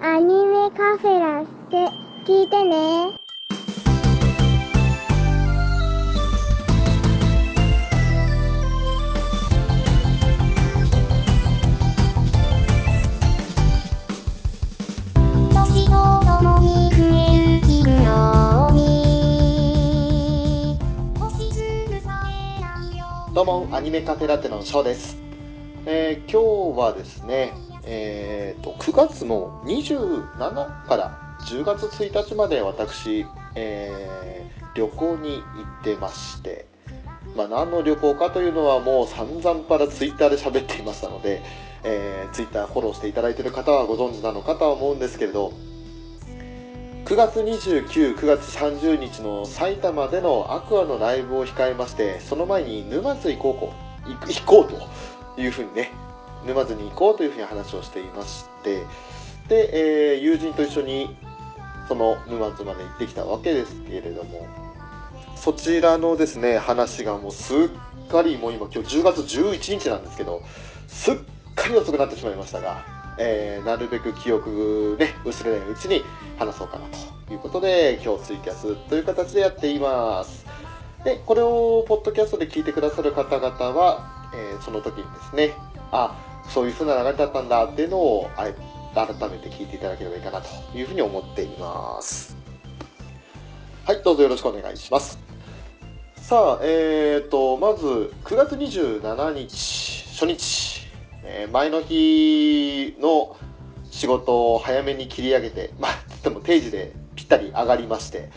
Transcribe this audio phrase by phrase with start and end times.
[0.00, 1.76] アニメカフェラって
[2.24, 3.18] 聞いてね。
[23.34, 25.16] どうも、アニメカフェラテのショーです。
[25.86, 27.52] えー今日はですね、
[27.90, 33.24] えーと、9月の27から10月1日まで私、
[33.54, 34.28] えー
[34.78, 35.42] 旅行に行
[35.80, 36.66] ってまして、
[37.36, 41.42] まあ、何の旅行かというのはもう散々からツイッターで喋っていましたので、
[41.82, 45.52] えー、ツイッターフォローしていただいている方はご存知なのかとは思うんですけれど、
[47.06, 53.72] 9月29、9月30日の埼玉でのアクアのライブを控えまして、その前に沼津行こうこ
[54.06, 55.90] 行く行こうというふうにね、
[56.46, 58.82] 沼津に行こうというふうに話をしていまして、
[59.48, 61.16] で、えー友人と一緒に
[61.88, 64.46] その沼津まで行ってきたわけですけれども、
[65.36, 70.42] そちらのですね、話がもうすっかりもう今今日10月11日なんですけど、
[70.86, 71.14] すっ
[71.54, 72.84] かり遅くなってしまいましたが、
[73.18, 76.02] えーなるべく記憶ね、薄れないうちに
[76.38, 76.86] 話そうかな
[77.26, 80.46] ということで、今日ツイキャスという形でやっています。
[81.04, 85.54] で、これをポッドキャストで聞いてくださる方々は、えーその時にですね、
[85.90, 86.16] あ、
[86.48, 88.54] そういう風な流れだったんだっていうのを、あえ
[88.94, 92.36] 改めて聞いていただければいいかなというふうに思っています。
[93.84, 95.18] はい、どうぞよろしくお願いします。
[96.16, 100.88] さあ、えーと、まず、9月27日、初日、
[101.24, 103.36] えー前の日の
[103.90, 108.30] 仕事を早めに切り上げて、 まあ、つっても定時でぴったり上がりまして、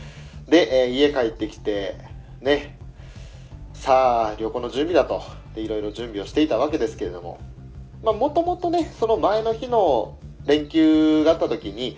[0.48, 1.96] で、えー家帰ってきて、
[2.40, 2.78] ね、
[3.74, 5.22] さあ、旅行の準備だと、
[5.56, 7.40] で、いろいろ準備をしていたわけですけれども、
[8.04, 11.98] まあ、もともとね、その前の日の連休があった時に、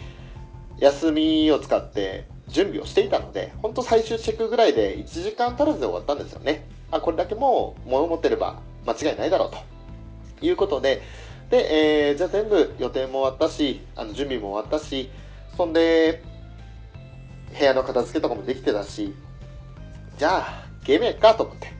[0.80, 6.68] 休みを使って準備をしていたので、本当最終チェックぐらいで1時間足らずで終わったんですよね。
[6.92, 9.52] あ、これだけもう物持ってれば間違いないだろう
[10.40, 11.02] ということで、
[11.50, 15.10] で、えーじゃあ全部予定も終わったし、あの準備も終わったし、
[15.56, 16.22] そんで、
[17.58, 19.14] 部屋の片付けとかもできてたし、
[20.18, 21.72] じゃあ、ゲームやっかと思って。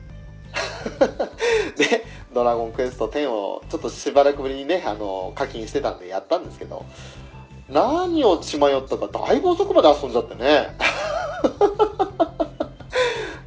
[1.76, 6.84] で、ドラゴンクエスト10をちょっとしばらくぶりにね、あの、課金してたんでやったんですけど、
[7.70, 10.76] 何を血迷ったかだいぶ遅くまで遊んじゃってね。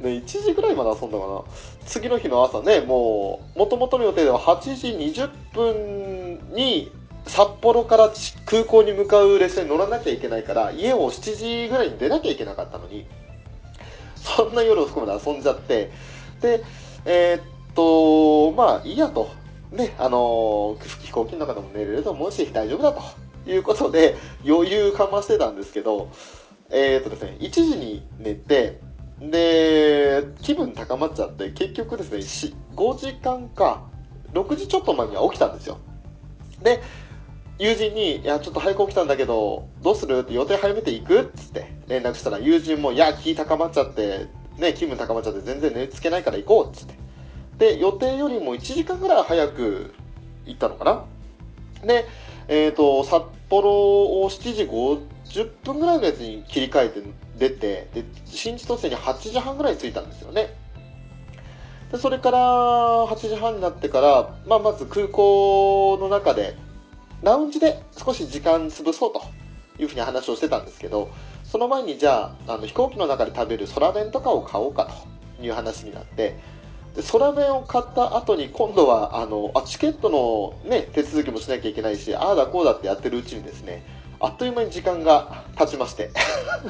[0.00, 1.42] ね、1時ぐらいまで遊んだかな。
[1.86, 6.90] 次の日の朝ね、もう、元々の予定では8時20分に
[7.26, 8.10] 札幌から
[8.46, 13.06] 空港に向かう列車に乗らなきゃいけないから、家を7時ぐらいに出なきゃいけなかったのに、
[14.16, 15.90] そんな夜遅くまで遊んじゃって、
[16.40, 16.62] で、
[17.04, 19.30] えーっと、まあいいやと。
[19.70, 23.02] ね、あのー飛行機の中でも寝れると思うし、大丈夫だと
[23.50, 26.08] いうことで、余裕かましてたんですけど、
[26.70, 28.80] えーっとですね、1時に寝て、
[29.20, 32.18] で、気分高まっちゃって、結局ですね、
[32.74, 33.84] 5時間か、
[34.32, 35.78] 6時ちょっと前には起きたんですよ。
[36.62, 36.80] で、
[37.58, 40.18] 友人に、いや、ちょっと早く起きたんだけど、どうする？
[40.20, 41.20] って予定早めていく？
[41.20, 44.26] っつって連絡したら、友人も、いや、気高まっちゃって、
[44.58, 47.07] ね、気分高まっちゃって全然寝つけないから行こうっつって。
[47.58, 49.94] で、予定よりも1時間ぐらい早く
[50.46, 51.04] 行ったのかな？
[51.86, 52.06] で、
[52.48, 53.70] えっ、と、札幌
[54.22, 57.02] を7時50分ぐらいのやつに切り替えて
[57.38, 60.54] 出て、で、新千歳に8時半ぐらい着いたんですよね。
[61.92, 62.38] で、それから
[63.06, 66.56] 8時半になってから、まあ、まず空港の中で、
[67.22, 69.22] ラウンジで少し時間潰そうと
[69.78, 71.10] いうふうに話をしてたんですけど、
[71.44, 74.88] その前にじゃあ、あの飛行機の中で食べる空弁とかを買おうか
[75.38, 76.38] という話になって、
[76.98, 83.86] で空弁を買った後に今度はあのあチケットの、ね、手続きもしなきゃいけないしああだこうだってやってるうちにですね
[84.18, 86.10] あっという間に時間が経ちまして。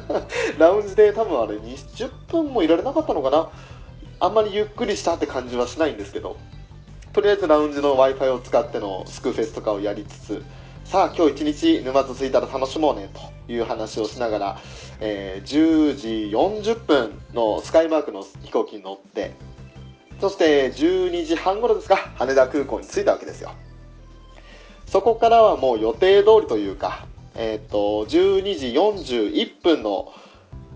[0.58, 3.48] ラウンジで多分あれ20分もいられなかったのかな。
[4.20, 6.36] あんまりゆっくりしたって感じはしないんですけど。
[7.14, 10.44] とりあえずラウンジの w i f i を使ってのスクーフェスとかをやりつつ
[10.84, 13.08] さあ今日一日沼津着いたら楽しもうね
[13.46, 14.58] という話をしながら、
[15.00, 16.08] えー10時
[16.68, 19.32] 40分のスカイマークの飛行機に乗って
[20.20, 23.52] そして12時半頃ですか、羽田空港に着いたわけですよ。
[24.86, 30.12] そこからはもう予定通りというか、えっ、と、12時41分の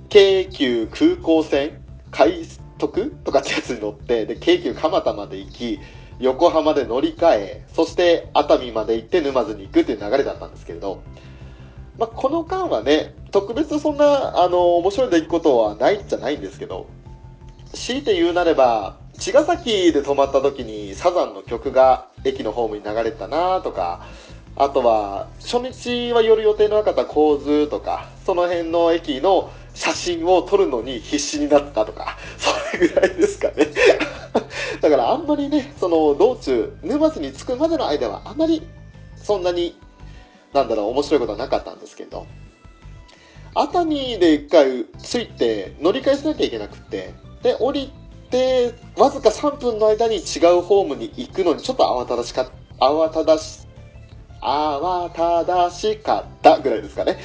[0.09, 2.45] 京急空港線快
[2.79, 5.81] 特とかってやつに乗って、で、京急蒲田まで行き、
[6.21, 11.03] 横浜で乗り換え、そして熱海まで行って沼津に行くっていう流れだったんですけれど、
[11.99, 16.87] まあ、この間はね、特別そんな、あの、面白い出来事はないんじゃないんですけど、
[17.73, 24.07] 強いて言うなれば、茅ヶ崎で泊まった時にサザンの曲が駅のホームに流れてたなとか、
[24.57, 33.69] あとは、初日は寄る予定のなかった構図とか、その辺の駅の写真を撮るのに必死になったとか、それぐらいですかね。
[34.81, 38.63] だからあんまりね、その道中、沼津に着くまでの間はあんまり
[39.17, 39.77] そんなに、
[40.53, 42.27] なんだろう、面白いことはなかったんですけど、
[43.55, 47.93] 熱海で一回着いて乗り換えしなきゃいけなくって、で、降り
[48.33, 52.51] て、わずか3分の間に違うホームに行くのにちょっと慌ただしか、
[52.81, 53.69] 慌ただし、
[54.41, 57.19] 慌ただしかったぐらいですかね。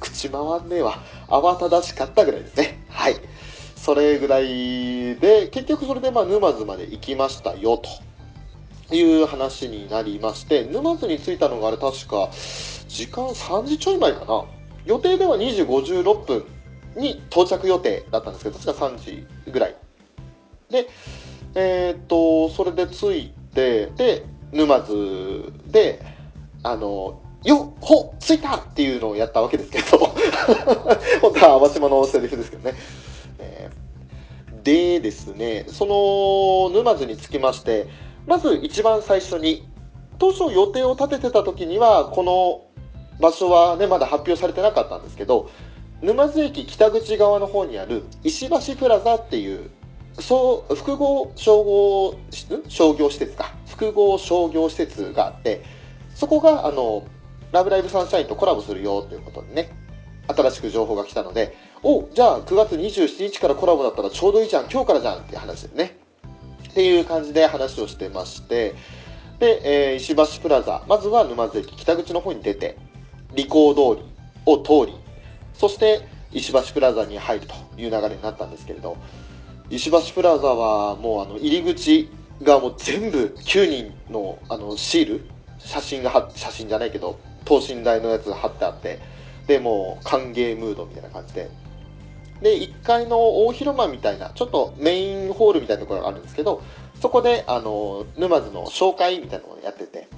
[0.00, 0.98] 口回んねえわ。
[1.28, 2.84] 慌ただしかったぐらいですね。
[2.88, 3.16] はい。
[3.76, 7.80] それぐらいで、結局それでまあ沼津まで行きましたよ、
[8.88, 12.30] という話になりまして、沼津に着いたのがあれ確か、
[12.88, 14.44] 時間3時ちょい前かな。
[14.86, 16.44] 予定では2時56分
[16.96, 19.76] に到着予定だったんですけど、確か3時ぐらい。
[20.70, 20.88] で、
[21.54, 26.02] えーっと、それで着いて、で、沼津で、
[26.62, 29.98] あの、よっほ着いたっていうのをやったわけですけど、
[31.22, 32.76] 本当は淡島のセリフですけどね。
[33.38, 33.86] えー
[34.66, 35.86] でですね、そ
[36.72, 37.86] の沼津につきまして、
[38.26, 39.64] まず一番最初に、
[40.18, 42.62] 当初予定を立ててた時には、この
[43.20, 45.50] 場所はね、まだ発表されてなかったんですけど、
[46.02, 49.70] 沼津駅北口側の方にある石橋プラザっていう、
[50.20, 52.18] そう、複合商業、
[52.68, 53.54] 商業施設か。
[53.66, 55.62] 複合商業施設があって、
[56.14, 57.04] そこが、あの、
[57.52, 59.70] ラブライブサンシャインとコラボするよということでね、
[60.28, 65.98] 新しく情報が来たので、おじゃあ9月27日からコラボだったらちょうどいいじゃん、今日からじゃんっていう話でね。
[66.68, 68.74] っていう感じで話をしてまして、
[69.38, 72.76] で、えー石橋プラザ、まずは沼津駅北口の方に出て、
[73.34, 74.06] 利口通り
[74.46, 74.98] を通り、
[75.54, 78.96] そして石橋プラザに入るという流れになったんですけれど、
[79.70, 82.08] 石橋プラザはもうあの入り口
[82.42, 85.26] がもう全部9人のあのシール、
[85.58, 89.00] 写真が貼写真じゃないけど、等身大のやつ貼ってあって、
[89.46, 91.50] で、もう歓迎ムードみたいな感じで。
[92.42, 96.62] で、1階の大広間みたいな、ちょっとメインホールみたいなところがあるんですけど、
[97.00, 100.08] そこで、あの、沼津の紹介みたいなのをやってて、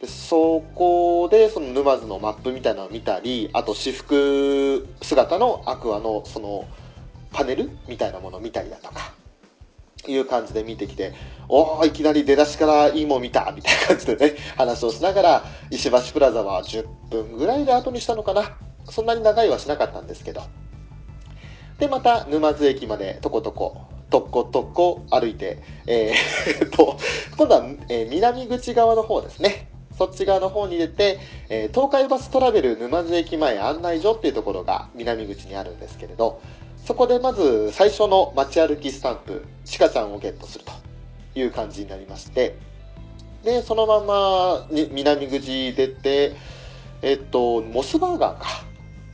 [0.00, 6.64] でそこで、その沼津のマップみたいなのを見たり、あと私服姿のアクアの、その、
[7.34, 9.12] パネルみたいなものを見たりだとか、
[10.06, 11.12] いう感じで見てきて、
[11.48, 18.56] おー、いきなり出だしからいいもん見たみたいな感じでね、話をしながら、石橋プラザは10分ぐらいで後にしたのかな。
[18.88, 20.42] そんなに長いはしなかったんですけど。
[21.78, 26.98] で、また沼津駅までとことこ、とっことこ歩いて、えー、 と、
[27.36, 29.68] 今度は、え南口側の方ですね。
[29.96, 36.40] そっち側の方に出て、え東海バストラベル沼津駅前案内所っていうところが南口にあるんですけれど、
[36.84, 40.72] そこでまず最初の街歩きスタンプ、シカちゃんをゲットすると
[41.38, 42.58] いう感じになりまして、
[43.42, 46.36] で、そのままに南口出て、
[47.00, 48.64] えっと、モスバーガーか。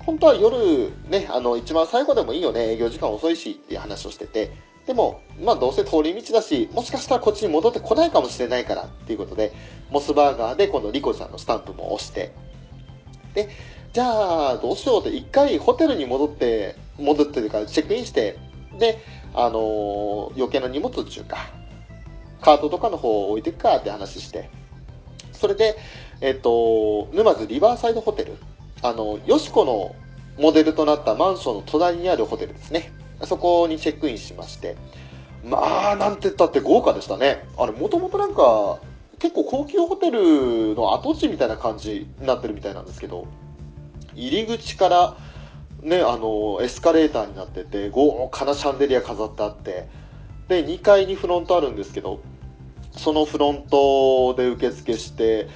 [0.01, 4.51] 本当は夜ね、あの、一番最後でもいいよね、営業時間遅いしっていう話をしてて、
[4.87, 9.53] でも、まあどうせ通り道だし、もしかしたらこっちに戻ってこないかもしれないからっていうことで、
[9.91, 12.33] モスバーガーで今度リコちゃんのスタンプも押して、
[13.35, 13.49] で、
[13.93, 18.39] じゃあどうしようって一回ホテルに戻って、戻ってというかチェックインして、
[18.79, 18.99] で、
[19.35, 21.51] あのー余計な荷物っていうか、
[22.41, 24.49] カートとかの方を置いていくかって話して、
[25.33, 25.77] それで、
[26.21, 28.37] えっと、沼津リバーサイドホテル、
[28.83, 29.95] あの、よしこの
[30.39, 32.93] モデルとなったマンションの隣にあるホテルですね。
[33.25, 34.77] そこにチェックインしまして、
[35.45, 37.45] まあ、なんて言ったって豪華でしたね。
[37.59, 38.79] あれ、もともとなんか、
[39.19, 43.27] 結構高級ホテルの跡地みたいな感じになってるみたいなんですけど、
[44.15, 45.17] 入り口から、
[45.83, 49.89] ね、あの、エスカレーターになってて、豪華なシャンデリア飾ってあって、
[50.49, 52.21] で、2階にフロントあるんですけど、
[52.93, 55.49] そのフロントで受付して、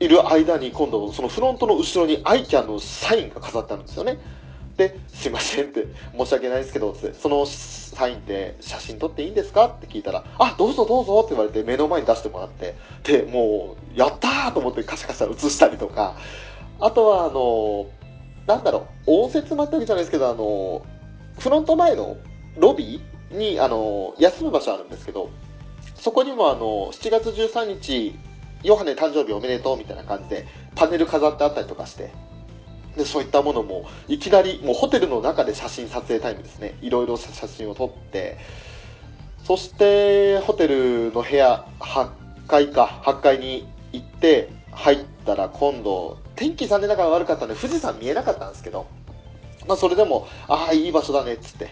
[0.00, 4.18] いる間に今度そのフロントの後ろにアイキャンのサインが飾ってあるんですよね。
[4.76, 5.86] で、すいませんって、
[6.16, 12.74] 申し訳ないですけど、ってそのサインって写真撮っていいんですかって聞いたら、あ、どうぞどうぞって言われて目の前に出してもらって、
[13.04, 16.16] で、もう、やったーと思ってカシャカシャ写したりとか、
[16.80, 17.86] あとはあの、
[18.46, 20.84] なんだろう、応接待ってわけじゃないですけど、あの、
[21.38, 22.16] フロント前の
[22.56, 25.30] ロビーに、あの、休む場所あるんですけど、
[25.94, 28.18] そこにもあの、7月13日、
[28.62, 32.12] ヨハネ誕生日おめでとうみたいな感じで、パネル飾ってあったりとかして、
[32.96, 36.76] で、そういったものも、いきなり、もうホテルの中で写真撮影タイムですね。
[36.82, 38.38] いろいろ写真を撮って、
[39.44, 48.86] そして、ホテルの部屋、8階か、8階に行って、入ったら今度、天気残念ながら悪かったんで、富士山見えなかったんですけど、
[49.66, 51.70] まあそれでも、ああ、いい場所だね、っつって。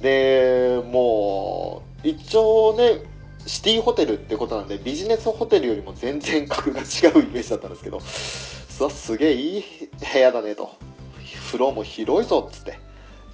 [0.00, 3.02] で、もう、一応ね、
[3.46, 9.64] シティホテルってことなんで、ビジネスホテルよりも全然格が違うイメージだったんですけど、すげえいい
[10.12, 10.70] 部屋だねと。
[11.46, 12.78] 風呂も広いぞっつって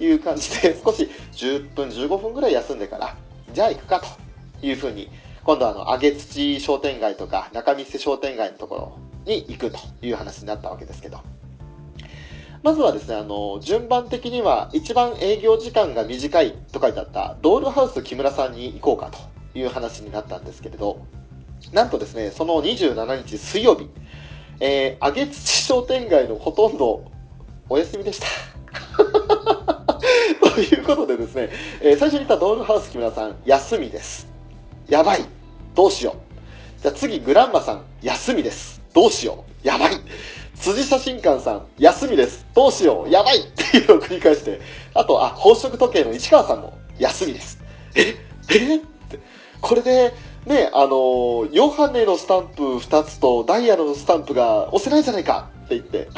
[0.03, 3.15] いう感じで、少し10分、15分ぐらい休んでから、
[3.53, 5.09] じゃあ行くかというふうに、
[5.43, 11.19] 今度はあの、上げ土商店街とか中見世商店街のところに行くという話になったわけですけど。
[12.63, 19.09] まずはですね、あの、順番的には一番営業時間が短いと書いてあったドールハウス木村さんに行こうか
[19.53, 20.99] という話になったんですけれど、
[21.73, 23.89] なんとですね、その27日水曜日、
[24.59, 27.03] えー、上土商店街のほとんど
[27.67, 28.27] お休みでした。
[30.53, 31.49] ということでですね、
[31.81, 34.27] えー、最初に言ったドールハウス木村さん、休みです。
[34.87, 35.25] やばい。
[35.73, 36.81] どうしよう。
[36.81, 38.80] じゃあ次、グランマさん、休みです。
[38.93, 39.67] どうしよう。
[39.67, 39.93] やばい。
[40.55, 42.45] 辻写真館さん、休みです。
[42.53, 43.09] どうしよう。
[43.09, 44.59] やばいっていうのを繰り返して、
[44.93, 47.59] あと、あ、宝飾時計の市川さんも、休みです。
[47.95, 48.15] え？
[48.49, 48.75] え？
[48.77, 49.19] って。
[49.61, 50.13] これで、
[50.45, 56.09] ね、あの、ヨハネのスタンプ2つとダイヤのスタンプが押せないじゃないかって言って、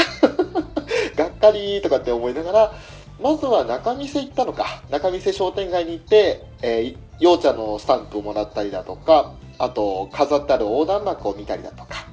[1.16, 2.74] がっかりとかって思いながら、
[3.22, 4.82] まずは中見世行ったのか。
[4.90, 12.08] 中見世商店街に行って、えー、ようちゃんのスタンプをもらったりだとか、あと、飾ってある横断幕を見たりだとか、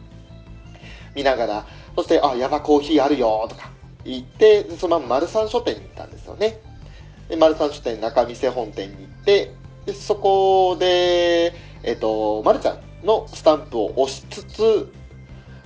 [1.15, 3.71] 見ながら、そして、あ、山コーヒーあるよとか
[4.05, 6.61] 言って、そのまま丸三書店に行ったんですよね。
[7.29, 9.53] で、丸三書店中見世本店に行って、
[9.87, 14.93] で、そこで、えっ、と、丸ちゃんのスタンプを押しつつ、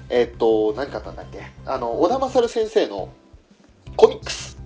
[0.09, 1.43] えっ、と、何買ったんだっけ？
[1.67, 3.09] あの、小田勝先生の
[3.97, 4.59] コミックス。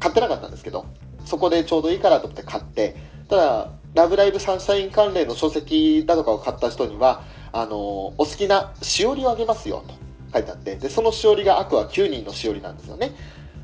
[0.00, 0.86] 買ってなかったんですけど、
[1.24, 2.96] そこでちょうどいいからと思って買って、
[3.28, 7.22] ただ、ラブライブサンシャイン関連の書籍だとかを買った人には、
[7.56, 9.94] あの、お好きなしおりをあげますよ、と。
[10.32, 13.12] 書いてあって、で、そのしおりがアクア9人のしおりなんですよね。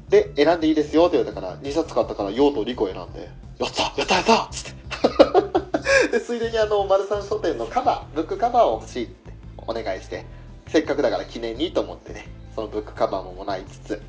[0.08, 3.28] で、選んでいいですよって言われたから、2冊買ったから、ヨウとリコ選んで、
[3.58, 6.10] やったやったやったつって。
[6.18, 9.32] で、ついでにあの、丸三書店のカバー、ブックカバーを欲しいって
[9.66, 10.24] お願いして、
[10.68, 14.02] せっかくだから記念にと思ってね、そのブックカバーももらいつつ、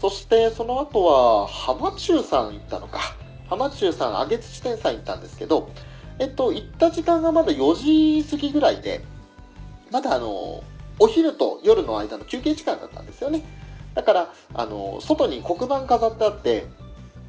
[0.00, 3.14] そしてその後は、浜中さん行ったのか。
[3.48, 5.70] 浜中さん、上げ土店さん行ったんですけど、
[6.20, 9.00] えっと、行った時間がまだ4時過ぎぐらいで、
[9.90, 10.62] まだあの、
[10.98, 13.42] お昼と夜の間の休憩時間だったんですよね。
[13.94, 16.66] だから、あの、外に黒板飾ってあって、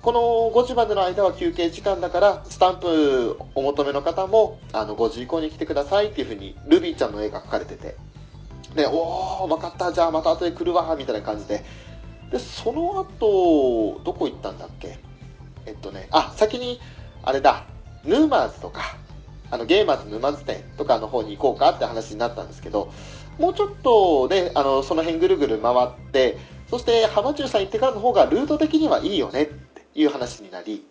[0.01, 0.19] この
[0.53, 7.95] 5時までの間は休憩時間だから、スタンプお求めの方も、あの、5時以降に来てくださいっていうふうに、ルビーちゃんの絵が描かれてて、
[8.75, 11.63] で、おー、分かった、じゃあまた後で来るわ、みたいな感じで。
[12.29, 14.99] で、その後、どこ行ったんだっけ？
[15.65, 16.81] えっとね、あ、先に、
[17.23, 17.65] あれだ、
[18.05, 18.95] ヌーマーズとか、
[19.49, 22.91] あの、ゲーマーズ沼津店とかの方に行こうかって話になったんですけど、
[23.37, 26.37] もうちょっとね、あの、その辺ぐるぐる回って、
[26.69, 30.85] そして浜中さん行ってからの方がルート的にはいいよねっていう話になり、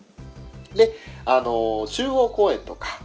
[0.75, 3.01] で、あの、中央公園とか、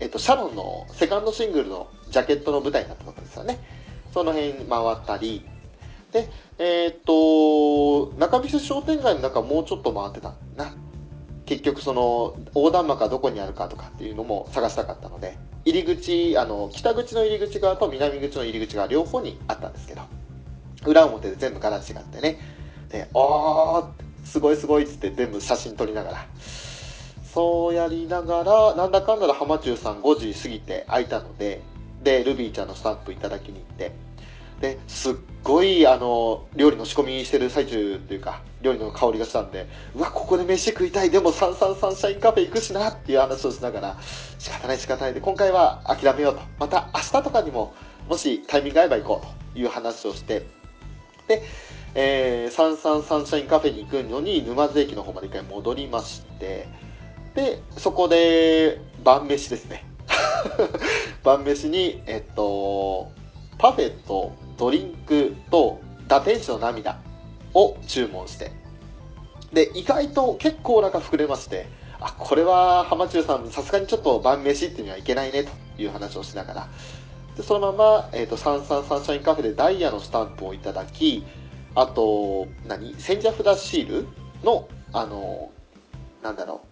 [0.00, 3.58] えっと、シャロンのセカンドシングルのジャケットの舞台になったころですよね。
[4.14, 5.44] その辺回ったり、
[6.12, 6.28] で、
[6.58, 10.72] えー、っと、中見世商店街の中もうちょっと回ってたな。
[11.48, 20.02] 結局その横断幕がどこにあるかとかっていうのも探したかったので、入り口、あの、北口の入り口側と南口の入り口側両方にあったんですけど、
[20.84, 22.38] 裏表で全部形があってね、
[22.90, 23.86] で、おー
[24.26, 26.26] すごいすごいっつって全部写真撮りながら、
[27.32, 31.62] そうやりながら、なんだかんだで浜中さん5時過ぎて空いたので、
[32.02, 33.92] で、ルビーちゃんのスタンプいただきに行って、
[34.60, 43.96] で、すっごい、あの、料理の仕込みしてる最中というか、料理の香りがしたんで、うわ、ここで飯食いたい、でもサンサンサンシャインカフェ行くしなっていう話をしながら、
[44.38, 46.40] 仕方ない仕方ないで、今回は諦めようと。
[46.58, 47.74] また明日とかにも、
[48.08, 50.46] もしタイミング合えば行こうという話をして、
[51.28, 51.42] で、
[51.94, 56.66] えー、サンサンサンシャインカフェに行くのに、沼津駅の方まで一回戻りまして、
[57.34, 59.84] で、そこで、晩飯ですね。
[61.22, 63.12] 晩飯に、えっと、
[63.58, 66.98] パフェとドリンクと打天使の涙
[67.54, 68.52] を注文して、
[69.52, 71.66] で、意外と結構お腹膨れまして、
[72.00, 76.68] あ、これは浜中さん、さすがにちょっと晩飯っていうにはいけないねという話をしながら、
[77.36, 81.24] でそのまま、えっ、ー、と、サンサンサンシャインカフェでダイヤのスタンプをいただき、
[81.74, 82.94] あと、何？
[82.96, 84.06] 千社札シール
[84.42, 85.50] の、あの、
[86.22, 86.62] なんだろ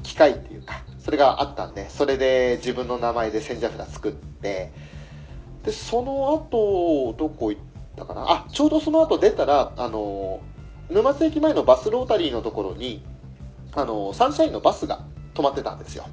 [0.00, 4.72] う、機械っていうか、それがあったんで、それで自分の名前で千社札作って、
[5.64, 7.62] で、その後、どこ行っ
[7.96, 8.24] たかな？
[8.28, 10.40] あ、ちょうどその後出たら、あの、
[10.88, 13.02] 沼津駅前のバスロータリーのところに、
[13.74, 16.04] あの、サンシャインのバスが止まってたんですよ。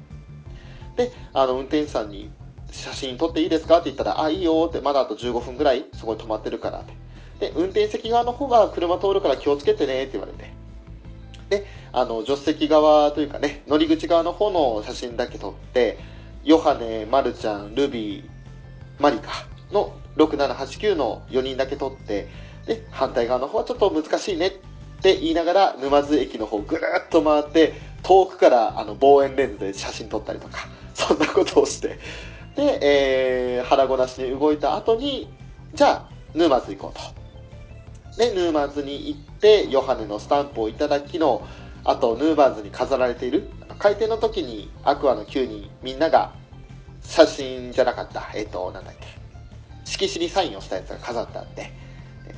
[0.96, 2.30] で、あの、運転手さんに、
[2.70, 3.78] 写真撮っていいですか？
[3.78, 6.92] って言ったら、あ、いいよって、まだあと15分ぐらいそこに止まってるからって。
[7.40, 10.52] で、運転席側の方が車通るから気をつけてねって言われて。
[11.48, 15.98] で、あの、助手席側というかね、乗り口側の方の写真だけ撮って、
[16.44, 18.24] ヨハネ、マルちゃん、ルビー、
[18.98, 22.28] マリカの6789の4人だけ取って、
[22.66, 24.50] で、反対側の方はちょっと難しいねっ
[25.00, 31.98] て言いながら、沼津駅の方ぐるっと回って、遠くからあの望遠レンズで写真撮ったりとか、そんなことをして、
[32.56, 35.32] で、えー腹ごなしに動いた後に、
[35.74, 38.18] じゃあ、沼津行こうと。
[38.18, 41.46] で、沼津に行って、ヨハネのスタンプをいただきの、
[41.84, 46.32] あと、ヌーバーズに飾られている、開店の時にアクアの9人、みんなが
[47.08, 49.06] 写真じゃなかった、えっ、と、なんだっけ、
[49.86, 51.72] 色紙にサインをしたやつが飾ってあって、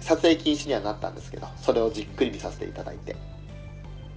[0.01, 3.17] 撮影禁止にはなったんですけど、それをじっくり見させていただいて。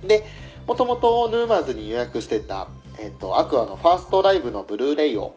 [0.05, 0.24] で、
[0.67, 2.67] もともとヌーバーズに予約してた、
[3.00, 5.36] えっ、と、アクアのファーストライブのブルーレイを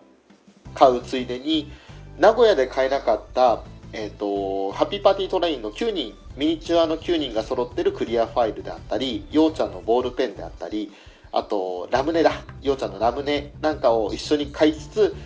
[0.75, 1.73] 買うついでに、
[2.18, 3.62] 名古屋で買えなかった、
[3.94, 10.92] えっ、と、 HAPPY PARTY TRAIN の9人、ミニチュアの9人が揃ってるクリアファイルであったり、曜ちゃんのボールペンであったり、
[11.33, 12.33] あと、ラムネだ。
[12.62, 15.16] 曜ちゃんのラムネなんかを一緒に買いつつ、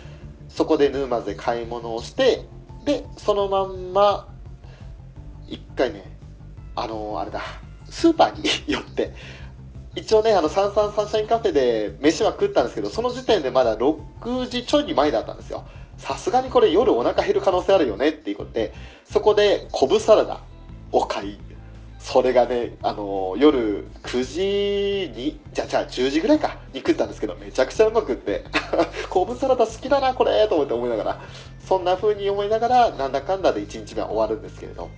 [0.49, 2.45] そこでヌーマズで買い物をして、
[2.85, 4.29] で、そのまんま、
[5.49, 6.17] 一回ね、
[6.75, 7.43] あのあれだ、
[7.89, 9.13] スーパーに寄って、
[9.97, 15.65] 一応ね、あの、サンサンサンシャインカフェで飯は食ったんですけど、その時点でまだ6時ちょい前だったんですよ。
[15.99, 18.73] さすがにこれ夜お腹減る可能性あるよねっていうことで、
[19.05, 20.41] そこで昆布サラダ
[20.93, 21.39] を買い、
[22.01, 28.45] それがね、あの夜9時に、じゃじゃあ10時ぐらいか、に食ったんですけど、めちゃくちゃうまくって、
[29.11, 31.21] 昆布サラダ好きだな、これと思って思いながら、
[31.69, 34.89] そんな風に思いながら、なんだかんだで1日目は終わるんですけれど、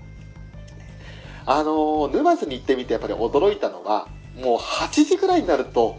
[1.45, 4.07] あの沼津に行ってみてやっぱり驚いたのは、
[4.41, 5.99] もう8時ぐらいになると、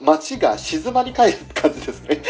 [0.00, 2.22] 街が静まり返る感じですね。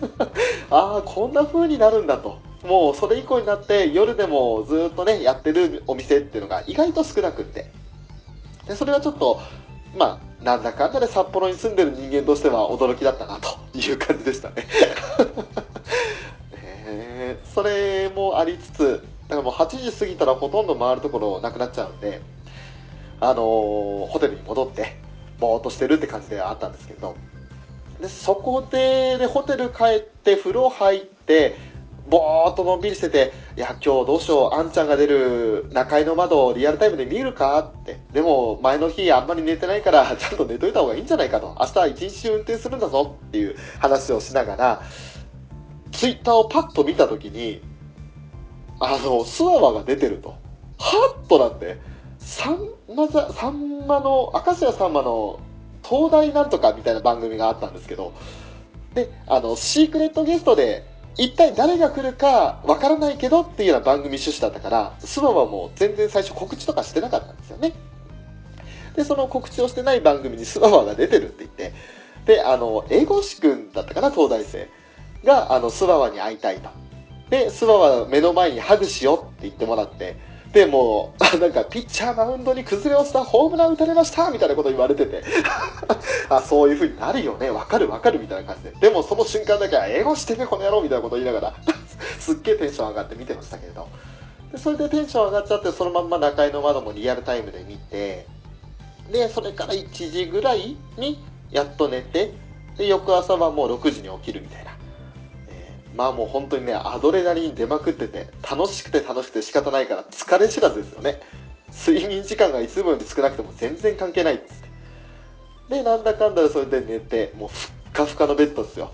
[0.70, 2.38] ああ、こんな風になるんだと。
[2.64, 7.70] もうそれ以降になって夜でもずっとね、やってるお店っていうのが意外と少なくって。
[8.66, 9.40] で、それはちょっと、
[9.96, 14.54] まあ、なんだかんだで札幌に住んでる人間としては驚きだったなという感じでしたね。
[14.56, 14.64] ね
[16.56, 22.22] えそれもありつつ、だからもう8時過ぎたらほとんど回るところなくなっちゃうんで、
[23.20, 24.96] あのーホテルに戻って、
[25.38, 27.14] ぼーっとしてるって感じではあったんですけど、
[28.00, 31.56] で、そこで、で、ホテル帰って、風呂入って、
[32.08, 37.98] ぼーっとのんびりしてて、いや、今日どうしよう、あんちゃんが出る中井の窓をリアルタイムで見るかって。
[38.12, 41.56] でも、前の日あんまり寝てないから、ちゃんと寝といた方がいいんじゃないかと。
[41.58, 44.82] 明日一日運転するんだぞっていう話をしながら、
[45.92, 47.62] ツイッターをパッと見たときに、
[48.80, 50.34] あの、スワワが出てると。
[50.78, 51.78] はっとなって、
[52.18, 55.40] さんまざ、さんまの、明石家さんまの
[55.82, 58.12] 東大なんとかみたいな番組があったんですけど、
[58.94, 67.72] で、あの、シークレットゲストで、一体誰が来るかわからないけどっていうような番組趣旨だったから、スワはもう全然最初告知とかしてなかったんですよね。
[68.96, 71.72] で、その告知をしてない番組に スワワが出てるって言って、
[72.26, 74.68] で、あの、英語士くんだったかな、東大生
[75.24, 76.70] が、あの、スワワに会いたいと。
[77.30, 80.16] で、スワワ目の前にハグしようって言ってもらって、
[80.52, 85.24] で、もう、 なんか、ピッチャーマウンドに崩れ落ちた、ホームラン打たれましたみたいなこと言われてて、
[86.28, 88.88] あ、そういう風になるよね、わかるわかるみたいな感じで。
[88.88, 91.54] でも、その瞬間だけは、英語してね、この野郎みたいなこと言いながら、
[92.18, 93.88] すっげえテンション上がって見てましたけれど。
[94.52, 98.26] で、それでテンション上がっちゃって、そのまんま中井の窓もリアルタイムで見て、
[99.10, 102.32] で、それから1時ぐらいに、やっと寝て、
[102.76, 104.72] で、翌朝はもう6時に起きるみたいな。
[105.48, 111.20] えまあもう本当にね、アドレナリン出まくってて、楽しくて楽しくて仕方ないから疲れ知らずですよね。
[111.72, 114.73] 睡眠時間がいつもより少なくても全然関係ないっつって。
[115.68, 118.90] で、なんだかんだでそれで寝て、もうふっかふかのベッドですよ。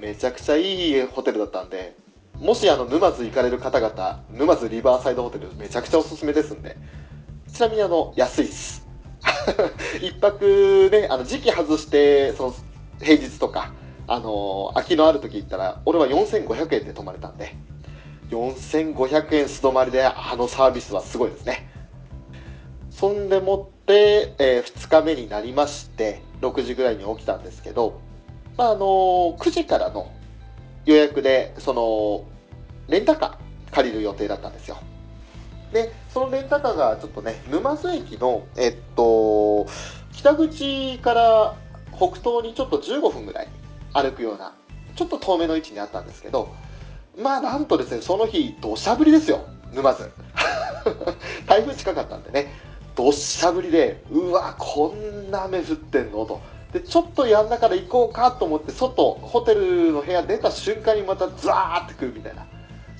[0.00, 1.96] めちゃくちゃいいホテルだったんで、
[2.38, 6.76] もしあの、沼津行かれる方々、沼津リバーサイドホテルめちゃくちゃおすすめですんで。
[7.52, 8.86] ちなみにあの、安いっす。
[10.02, 12.54] 一泊ね、あの、時期外して、その、
[13.00, 13.72] 平日とか、
[14.06, 17.54] あの空きのある時行ったら、俺は4500円で泊まれたんで、
[18.30, 21.68] 4500円素泊まりであのサービスはすごいですね。
[22.90, 28.00] そんでもって、え2日目になりまして、6時ぐらいに起きたんですけど、
[28.56, 30.10] まあ、あの9時からの
[30.86, 32.24] 予約で、その、
[32.88, 34.78] レンタカー借りる予定だったんですよ。
[35.72, 39.66] で、そのレンタカーがちょっとね、沼津駅の、えっと、
[40.12, 41.54] 北口から
[41.92, 43.48] 北東にちょっと15分ぐらい
[43.92, 44.54] 歩くような、
[44.96, 46.54] ちょっと遠めの位置にあったんですけど、
[47.18, 50.10] まあなんとですね、その日、土砂降りですよ、沼津。
[51.46, 52.52] 台風近かったんでね、
[52.96, 56.24] 土砂降りで、うわ、こんな雨降ってんの？
[56.26, 56.40] と。
[56.72, 62.46] で、ちょっとやんだから行こうかと思って、外、ホテルの部屋出た瞬間にまたザーってくるみたいな。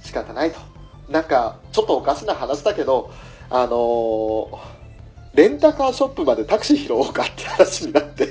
[0.03, 0.61] 仕方ないと。
[1.09, 3.11] なんか、ちょっとおかしな話だけど、
[3.51, 4.85] あのー
[5.35, 8.29] レンタカーショップまでタクシー拾おうかって話になって、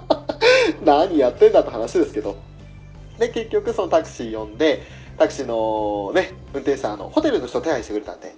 [0.82, 2.36] 何やってんだって話ですけど。
[3.18, 4.82] で、結局そのタクシー呼んで、
[5.18, 8.34] タクシーのね、運転手さん、あの、ホテルの人手配してくれたんで、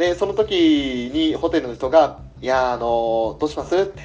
[0.00, 4.00] で、その時にホテルの人が、いや、あの、どうしますって。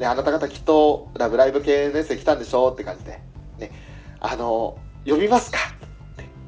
[0.00, 3.20] で、あなた方きっと、ラブライブ系のやつ来たんでしょって感じで、
[3.58, 3.70] ね、
[4.18, 5.58] あの、呼びますか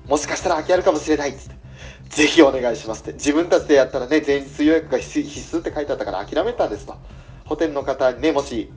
[0.09, 1.55] もしかしたら空きあるかもしれないっつって。
[2.09, 3.13] ぜひお願いしますって。
[3.13, 6.97] 自分たちでやったらね、前日予約が必須必須って書いてあったから諦めたんですと。
[7.45, 8.69] ホテルの方にね、もし、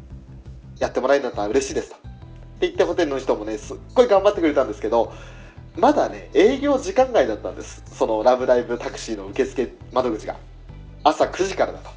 [0.77, 1.95] やってもらえるんだったら嬉しいですと。
[1.95, 2.07] って
[2.59, 5.11] 言ってホテルの人もね、すっごい頑張ってくれたんですけど、
[5.77, 7.83] まだね、営業時間外だったんです。
[7.93, 10.35] そのラブライブタクシーの受付窓口が。
[11.03, 11.89] 朝9時からだと。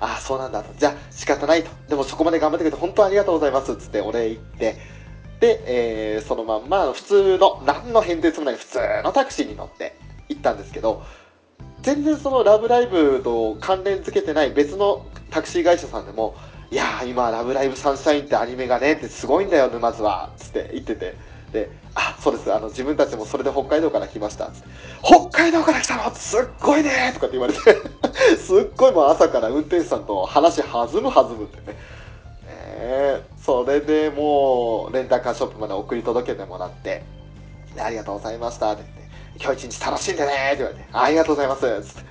[0.00, 0.72] ああ、そうなんだと。
[0.78, 1.70] じゃあ仕方ないと。
[1.88, 3.76] でもそこまで頑張ってくれて本当ありがとうございます。
[3.76, 4.76] つってお礼言って。
[5.40, 9.94] で、えーそのまんま普通の、何の変哲もない普通のタクシーに乗って
[10.30, 11.04] 行ったんですけど、
[11.82, 16.34] 全然そのラブライブと関連付けてない別のタクシー会社さんでも、
[16.70, 21.14] いやー今ラブライブサンシャインってアニメがねってすごいんだよ沼津はつって言ってて
[21.52, 24.50] であそうですあの自分たちもそれで北海道から来ました。
[25.02, 26.14] 北海道から来たの？
[26.14, 27.12] すっごいね！
[27.14, 27.60] とかって言われて。
[28.36, 31.62] すっごいもう朝から運転手さんと話弾む弾むってね。
[31.66, 31.76] ね
[32.48, 37.02] えそれでもうレンタカーショップまで送り届けてもらって。
[37.78, 38.72] ありがとうございました。
[38.72, 39.06] って言って。
[39.44, 40.84] 今日一日楽しんでねって言われて。
[40.92, 41.82] ありがとうございます。
[41.82, 42.06] つって。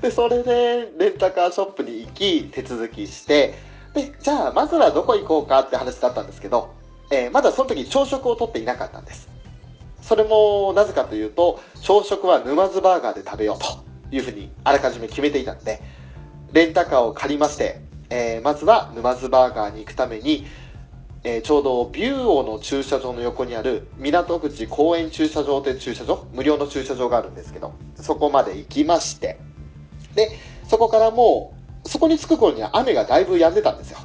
[0.08, 3.54] で、それで、レンタカーショップに行き、手続きして、
[3.94, 6.70] で、じゃあ、まずはどこ行こうかって話だったんですけど、
[7.12, 9.28] えーまだその時朝食をとっていなかったんです。
[10.00, 15.80] それも、なぜかというと、朝食は沼津バーガーで食べようというふうに、あらかじめ決めていたので、
[16.52, 20.46] レンタカーを借りまして、えーまずは沼津バーガーに行くために、
[21.22, 29.38] えーちょうどビューオの駐車場の横にある港口公園駐車場という駐車場、無料の駐車場があるんですけど、そこまで行きまして、
[30.14, 30.30] で、
[30.66, 31.52] そこからも
[31.84, 33.98] う、そこに着く頃には雨がだいぶ止んでたんですよ。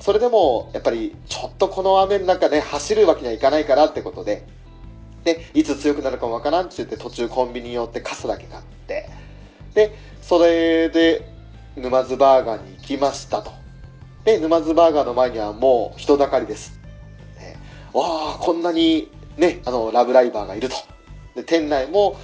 [0.00, 4.46] それでも、やっぱり、ちょっとこの雨の中で走るわけにはいかないからってことで、
[5.24, 9.10] で、いつ強くなるかもわからんって言って途中コンビニ寄って傘だけ買って、
[9.74, 11.30] で、それで、
[11.76, 13.52] 沼津バーガーに行きましたと。
[14.24, 16.80] で、沼津バーガーの前にはもう人だかりです。
[17.38, 20.76] えーわあ、こんなにね、あの、ラブライバーがいると。
[21.34, 22.16] で、店内も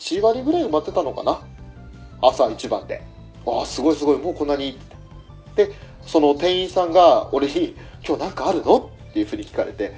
[0.00, 1.40] 8割ぐらい埋まってたのかな？
[2.22, 3.02] 朝一番で。
[3.44, 4.78] わあ、すごいすごい、もうこんなに。
[5.56, 5.72] で、
[6.08, 8.90] その店員さんが俺に、今日なんかあるの？
[9.10, 9.92] っていうふうに聞かれて。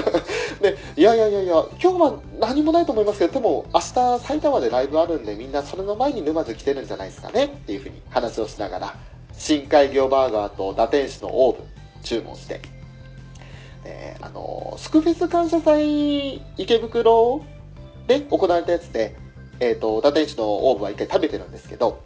[0.60, 7.44] で、いやいやいやいや、今日は何もないと思いますけど、でも明日埼玉でライブあるんで、みんなそれの前に沼津来てるんじゃないですかね？
[7.44, 8.94] っていうふうに話をしながら、
[9.36, 11.66] 深海魚バーガーと打天使のオーブン
[12.02, 12.62] 注文して、
[13.84, 17.42] えあの、スクフェス感謝祭池袋
[18.06, 19.14] で行われたやつで、
[19.60, 22.00] えっ、と、打天使のオーブンは一回食べてるんですけど、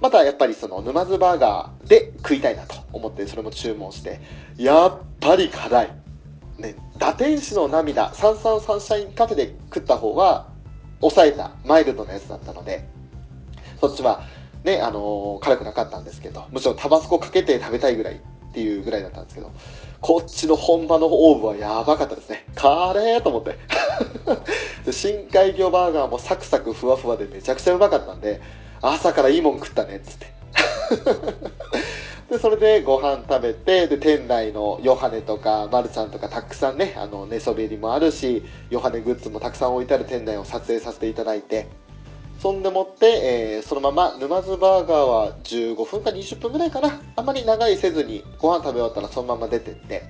[0.00, 4.20] またやっぱりその沼津バーガーで食いたいなと思ってそれも注文して、
[4.56, 5.90] やっぱり辛い。
[6.58, 10.48] ね、打天使の涙、サンサンサンシャインカフェで食った方は、
[11.00, 12.86] 抑えたマイルドなやつだったので、
[13.80, 14.22] そっちは
[14.64, 19.52] ね、あのー辛くなかったんですけど、むしろんタバスコかけて食べたいぐらいっていうぐらいだったんですけど、
[20.00, 22.46] こっちの本場のオーブはやばかったですね。
[22.54, 23.58] カレーと思って。
[24.92, 28.40] 深海魚バーガーもサクサクふわふわでめちゃくちゃうまかったんで、
[28.82, 30.26] 朝からいいもん食ったねっつって。
[32.30, 41.66] で、それでご飯食べて、で、店内のヨハネとか、マルちゃんとかたくさんね、あの、寝そべりもあるし、ヨハネグッズもたくさん置いてある店内を撮影させていただいて、
[42.38, 47.00] そんでもって、えーそのまま沼津バーガーは15分か20分ぐらいかな。
[47.16, 50.04] あんまり長いせずにご飯食べ終わったらそのまま出てって。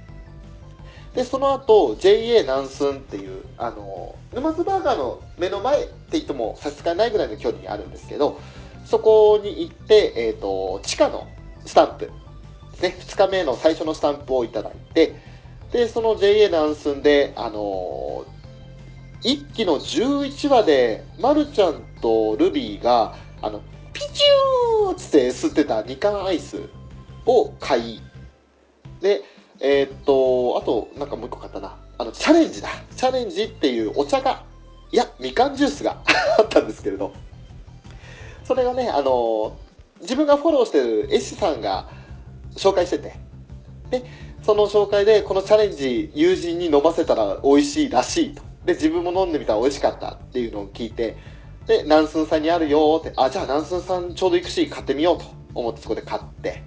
[1.15, 8.39] で、その後、JA 南寸っていう、あの、沼津バーガーの目の前って言っても差し支えないぐらいの距離にあるんですけど、
[8.91, 11.29] そこに行って、えっ、と、地下の
[11.65, 12.11] スタンプ
[12.83, 15.15] ね、2日目の最初のスタンプをいただいて、
[15.71, 18.25] で、その JA 南寸で、あの
[19.23, 23.61] 一期の11話で、まるちゃんとルビーが、あの、
[23.93, 26.61] ピチューっつって吸ってた2缶アイス
[27.27, 28.03] を買い、
[29.01, 29.23] で、
[29.61, 31.77] えーっと、あと、なんかもう一個買ったな。
[31.99, 32.71] あの、チャレンジだ。
[32.97, 34.43] チャレンジっていうお茶が、
[34.91, 36.03] いや、みかんジュースが
[36.39, 37.13] あったんですけれど、
[38.51, 39.57] それがね、あの、
[40.01, 41.89] 自分がフォローしてる絵師さんが
[42.57, 43.15] 紹介してて、
[43.93, 44.05] で、
[44.43, 48.43] その紹介で、このチャレンジ、友人に飲ませたら美味しいらしいと。
[48.65, 51.17] で、自分も飲んでみたら美味しかったっていうのを聞いて、
[51.69, 56.65] で、ナンスさんにあるよって、あ、じゃあナンスさんちょうど行くし、買ってみようと思ってそこで買って、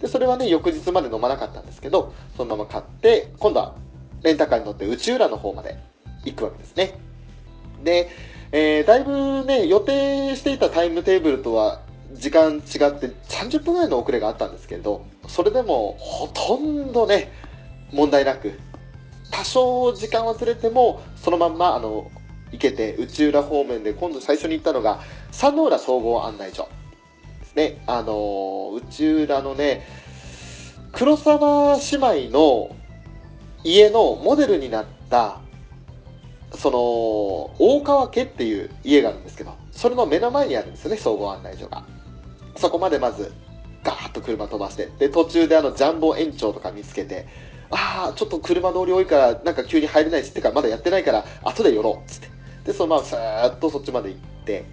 [0.00, 3.74] で、それはね、翌日まで飲まなかったんですけど、そのまま買って、今度は
[4.22, 5.76] レンタカーに乗って内浦の方まで
[6.24, 6.98] 行くわけですね。
[7.84, 8.08] で、
[8.54, 11.80] えーだいぶね、予定していたタイムテーブルとは
[12.12, 17.32] 時間違って30分ぐらいの遅れがあったんですけれど、それでもほとんどね、
[17.92, 18.58] 問題なく、
[19.30, 22.10] 多少時間はずれても、そのまんま、あの、
[22.52, 26.68] 行けて、内浦方面で今度最初に行ったのが、佐野浦総合案内所
[27.40, 27.82] ですね。
[27.86, 29.86] あの、内浦のね、
[30.92, 32.76] 黒沢姉妹の
[33.64, 35.40] 家のモデルになった、
[36.54, 36.78] その、
[37.58, 41.84] 大川家っていう家があるんですけど、それの目の前にあるんですよね、総合案内所が。
[42.56, 43.32] そこまでまず、
[43.82, 47.26] ガーッと車飛ばして、で、途中であの、ジャンボ園長とか見つけて、
[47.70, 52.28] ああ、ちょっと車通り多いから、なんか急に入れないし、ってかまだやってないから、後で寄ろうっ、つって。
[52.66, 54.64] で、そのままさーっとそっちまで行って、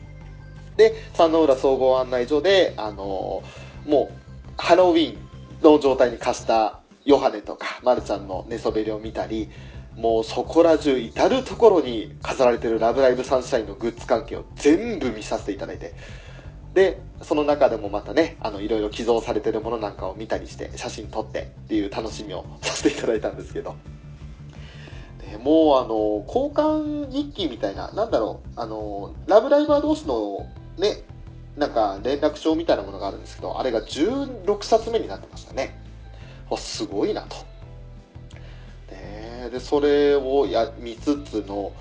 [0.78, 5.18] で、三の浦総合案内所で、あのーもう、ハロウィン
[5.64, 9.50] の状態に貸したヨハネとか、マルちゃんの寝そべりを見たり、
[10.00, 15.94] もうそこら中至るところに飾られてるラブライブサンシャインのグッズ関係を全部見させていただいて、
[16.74, 23.76] で、その中でもまたね、あの、いろいろ寄贈されてるものなんかを見たりして、写真撮ってっていう楽しみをさせていただいたんですけど。
[25.30, 31.04] でもうあの、交換日記みたいな、なんだろう、あの、ラブライバー同士のね、
[31.58, 35.78] なんか連絡帳みたいなものがあるんですけど、あれが16冊目になってましたね。
[36.58, 37.49] すごいなと。
[39.50, 41.72] で、それをや見つつの、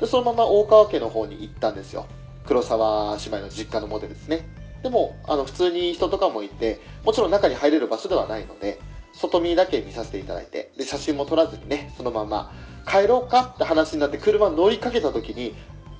[0.00, 2.06] で、そのまま大川家の方に行ったんですよ。
[2.46, 4.46] 黒沢姉妹の実家のモデルですね。
[4.82, 8.78] でも、あの、普通に人とかもいて、もちろん中に入れる場所ではないので、
[9.14, 12.52] 外見だけ見させていただいて、で、写真も撮らずにね、そのまま
[12.86, 15.54] 帰ろうかって話になって車乗りかけた時に、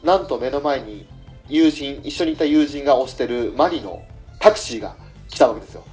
[0.05, 1.09] なんと目の前に
[1.49, 4.03] 友人、一緒にいた友人が押してるマリの
[4.39, 4.97] タクシーが
[5.29, 5.85] 来たわけですよ。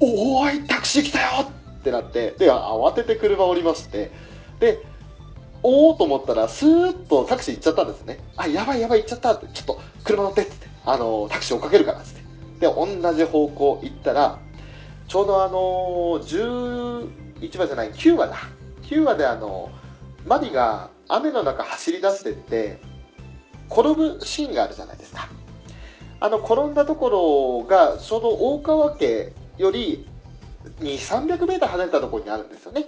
[0.00, 1.26] おーい、タクシー来たよ
[1.78, 4.10] ってなって、で、慌てて車降りまして、
[4.60, 4.82] で、
[5.62, 8.18] おーと思ったら、スーッとタクシー行っちゃったんですね。
[8.36, 10.52] あ、やばいやばい行っちゃったって、ちょっと車乗ってって、
[10.84, 12.20] あの、タクシー追っかけるからって。
[12.60, 14.38] で、同じ方向行ったら、
[15.08, 18.36] ちょうどあの、11話じゃない、9話だ。
[18.82, 19.70] 9話であの、
[20.24, 22.80] マリが雨の中走り出してって、
[23.70, 25.28] 転ぶシーンがあるじゃないですか。
[26.18, 30.08] あの、転んだところが、ちょうど大川家より
[30.80, 32.86] 2、300メーター離れたところにあるんですよね。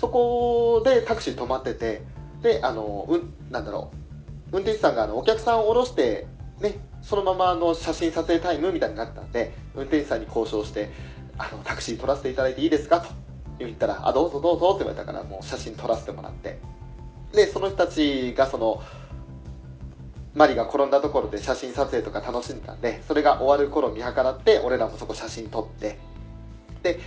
[0.00, 2.00] そこでタクシー止まってて、
[2.42, 3.90] で、あの、うん、なんだろ
[4.50, 6.26] う、運転手さんがあのお客さんを降ろして、
[6.60, 10.90] ね、そのままあの写真撮影タイムみたいになったんで、運転手さんに交渉して、
[11.36, 13.00] あの、タクシー撮らせていただいていいですか？
[13.00, 13.08] と
[13.58, 16.58] 言ったら、あ、どうぞどうぞって言われたから、もう写真撮らせてもらって。
[17.32, 18.82] で、その人たちがその、
[20.32, 25.98] マリが転んだところで写真撮影とか楽しんでたんで、それが終わる頃見計らって、俺らもそこ写真撮って、
[26.82, 27.00] で、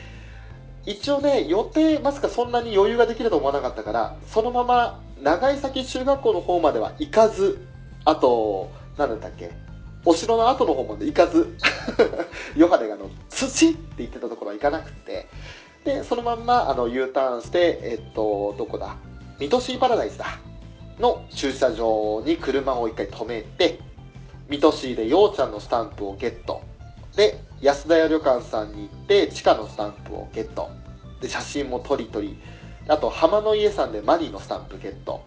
[0.85, 7.65] 一応ね、予定、まさかそんなに余裕ができると思わなかったから、そのまま長井崎中学校の方までは行かず、
[8.03, 9.51] あと、なんだったっけ、
[10.05, 11.55] お城の後の方まで行かず、
[12.57, 15.27] ヨハネがあの、土って言ってたところは行かなくて、
[15.85, 18.97] で、そのまんま、あの、U ターンして、えっと、どこだ？
[19.39, 20.25] 水戸シーパラダイスだ。
[20.99, 23.79] の駐車場に車を一回止めて、
[24.49, 26.61] 水戸市でようちゃんのスタンプをゲット。
[27.15, 30.69] で、安田屋旅館さんに行って、地下のスタンプをゲット。
[31.21, 32.37] で、写真も撮り撮り。
[32.87, 35.23] あと、浜の家さんでマリーのスタンプゲット。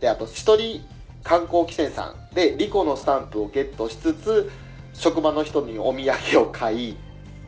[0.00, 0.80] で、あと、一人
[1.24, 4.50] 観光汽船さんで、リコのスタンプをゲットしつつ、
[4.94, 6.96] 職場の人にお土産を買い、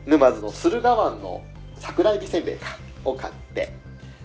[0.05, 1.41] 沼津の駿河湾の
[1.77, 3.73] 桜エビせんべいか、を買って、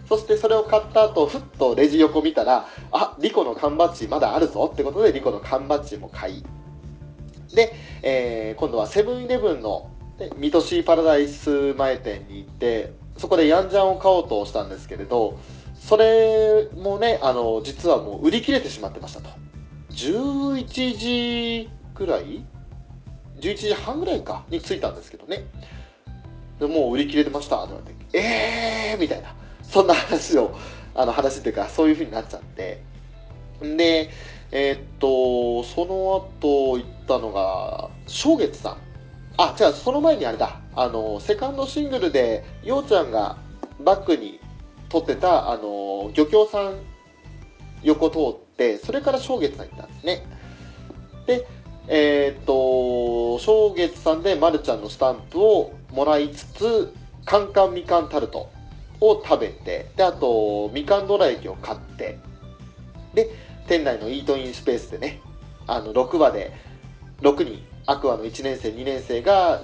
[0.09, 6.45] そしてそれを買った後、ふっとレジ横見たら、あ、リコの缶バッジまだあるぞってことで、リコの缶バッジも買い。
[7.55, 9.91] で、えー今度はセブンイレブンの
[10.39, 15.39] 水戸シーパラダイス前店に行って、そこでヤンジャンを買おうとしたんですけれど、
[15.75, 19.29] それもね、あの、実はもう売り切れてしまってましたと。
[19.91, 20.67] 11
[20.99, 22.45] 時くらい
[23.41, 24.45] ?11 時半ぐらいか？
[24.49, 25.45] に着いたんですけどね。
[26.59, 29.35] でもう売り切れてましたって言われて、えーみたいな。
[29.63, 30.57] そんな話を、
[30.95, 32.83] あの話っていうか、そういう風になっちゃって。
[33.61, 34.11] で、
[34.53, 38.77] えーっと、その後行ったのが、正月さん。
[39.38, 40.61] あ、じゃあその前にあれだ。
[40.75, 43.38] あの、セカンドシングルで、ようちゃんが
[43.85, 44.40] バックに
[44.88, 46.79] 撮ってた、あの、漁協さん
[47.83, 50.23] 横通って、それから正月さん行ったんですね。
[51.27, 51.47] で、
[51.88, 56.92] えーっと、正月さんでまるちゃんのスタンプをもらいつつ、
[57.25, 58.51] カンカンみかんタルト
[59.01, 62.19] を食べて、で、あと、みかんどら焼きを買って、
[63.14, 63.31] で、
[63.67, 65.21] 店内のイートインスペースでね、
[65.67, 66.53] あの、6話で、
[67.21, 69.63] 6人、アクアの1年生、2年生が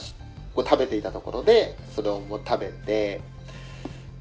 [0.54, 3.20] こう食べていたところで、それをも食べて、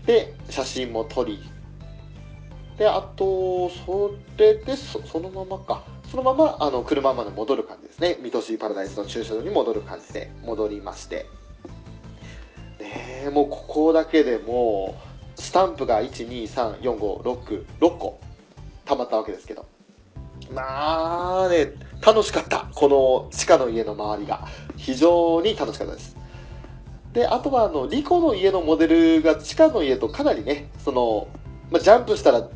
[0.06, 1.39] で、写真も撮り、
[2.78, 5.84] で、あと、それで、そそのままか。
[6.10, 8.17] そのまま、あの、車まで戻る感じですね。
[8.22, 11.28] 水戸シーパラダイスの駐車場に戻る感じで戻りまして。
[12.80, 14.96] ねえもうここだけでも
[15.38, 18.20] う、スタンプが1234566個
[18.86, 19.65] 溜まったわけですけど
[20.53, 21.73] まあね
[22.05, 22.67] 楽しかった。
[22.73, 24.47] この地下の家の周りが。
[24.81, 26.17] 非常に楽しかったです。
[27.13, 31.27] であとはあのリコの家のモデルが地下の家とかなりねその、
[31.69, 32.49] まあ、ジャンプしたら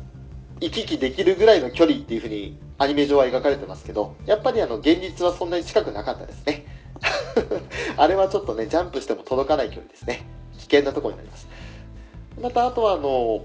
[0.60, 6.66] 行き来できるぐらいの距離っていうふうにアニメ上は描かれてますけどやっぱりあの現実はそんなに近くなかったですね。
[7.98, 10.26] あれはちょっとねジャンプしても届かない距離ですね。
[10.56, 11.46] 危険なところになります。
[12.40, 13.44] またあとはあの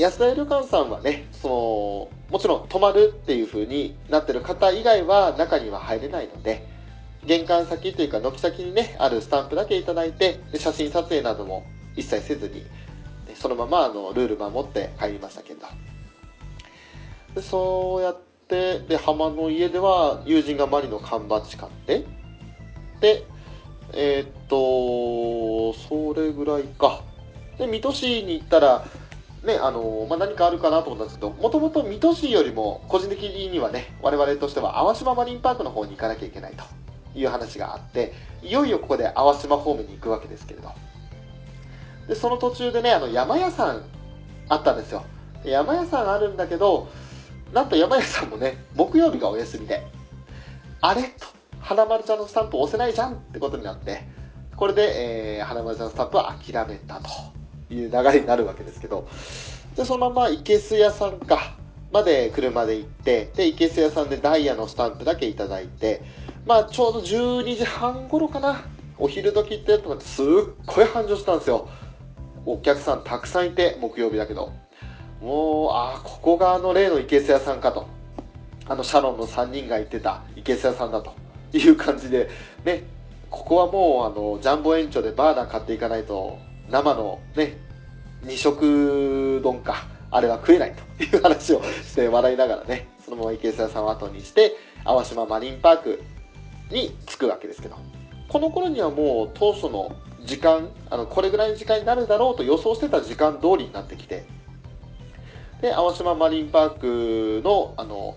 [0.00, 6.66] 安田旅館さんはねそのもちろん泊まるっていう風になってる方以外は中には入れないので
[7.26, 12.64] 玄関先というか軒先にねあるスタンプだけいいてで写真撮影なども一切せずに
[13.34, 15.66] そのままあのルール守って帰りましたけど。
[17.34, 22.04] でそうやってで浜の家では友人がマリの缶バッジ買って
[23.00, 23.24] で
[23.92, 27.02] えーっとそれぐらいか。
[27.58, 28.84] で水戸市に行ったら
[29.44, 36.64] ねあのまあ、何かあるかなと思ったんですけどもともと水戸市よりも個人的にはね我々としては淡島マリンパークの方に行かなきゃいけないと
[37.18, 40.70] いう話があっていよいよここで淡島方面に行くわけですけれど。
[42.06, 43.82] でその途中でねあの山屋さん
[44.48, 45.04] あったんですよ。
[45.42, 46.88] で山屋さんあるんだけど
[47.54, 49.86] なんと山屋さんもね木曜日がお休みで
[50.80, 51.02] あれ？
[51.02, 51.26] と
[51.60, 54.02] 花丸ちゃんのスタンプ押せないじゃんってことになって
[54.56, 57.08] これで、えー、花丸ちゃんのスタンプは諦めたと。
[57.70, 59.08] いう流れになるわけですけど
[59.76, 61.54] でそのままいけす屋さんか
[61.92, 66.02] まで車で行ってでいけす屋さんでダイヤのスタンプだけいただいて
[66.46, 68.64] まあちょうど12時半頃かな
[68.98, 70.26] お昼時ってやつがすっ
[70.66, 71.68] ごい繁盛したんですよ。
[72.44, 74.52] お客さんたくさんいて木曜日だけど。
[75.22, 77.86] もうああここがあの例のいけす屋さんかと。
[78.66, 81.14] あのシャロンの3人が行ってたいけす屋さんだと。
[81.52, 82.28] いう感じで
[82.64, 82.84] ね
[83.30, 86.38] ここはもうあのジャンボ延長でバーナー買っていかないと
[86.70, 87.56] 生のね
[88.22, 96.02] 二色丼かあれは食えないという話をして笑いながらねそのまま池江さんを後にして淡島マリンパーク
[96.70, 97.76] に着くわけですけど
[98.28, 104.24] この頃にはもう当初の時間あのこれぐらいの時間になるだろうと予想してた時間通りになってきて
[105.60, 108.16] で淡島マリンパークのあの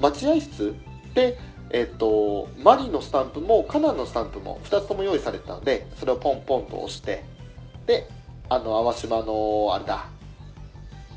[0.00, 0.74] 待合室
[1.14, 1.38] で
[1.72, 7.24] えっと、マリのスタンプもカナンのスタンプも2つとも用意されてたのでそれをポンポンと押して
[7.90, 8.06] で
[8.48, 10.06] あの淡島のあれだ。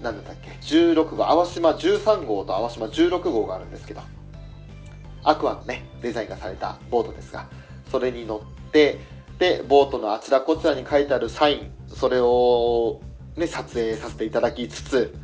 [0.01, 0.49] 何だったっけ。
[0.61, 1.23] 16号。
[1.23, 4.01] 淡島13号と淡島16号があるんですけど。
[5.23, 7.47] アクアのねデザインがされたボートですが。
[7.91, 8.99] それに乗って
[9.37, 11.71] でボートのあちらこちらに書いてあるサイン。
[11.87, 13.01] それを、
[13.37, 15.15] ね、撮影させていただきつつ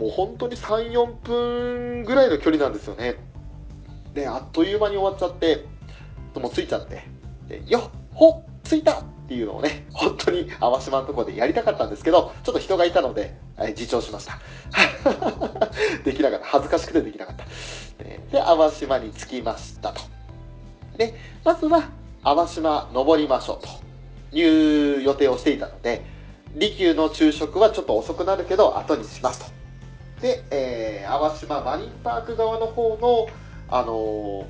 [0.00, 3.14] もう本当に34分ぐらいの距離なんですよね。
[4.12, 5.66] であっという間に終わっちゃって
[6.34, 7.04] もう着いちゃって。
[7.46, 14.38] でよっほっ着いたっていうのをね 本当に淡島のとこでやりたかったんですけどちょっと人がいたので、え自重しました。
[16.04, 16.46] できなかった。
[16.46, 17.44] 恥ずかしくてできなかった。
[18.02, 20.00] でで淡島に着きましたと。
[20.96, 21.88] でまずは
[22.24, 23.86] 淡島登りましょうと。
[24.32, 26.04] いう予定をしていたので
[26.54, 29.46] 利休の昼食はちょっと遅くなるけど後にしますと。
[30.20, 33.28] で、えー、淡島マリンパーク側の方の
[33.68, 34.46] あのー、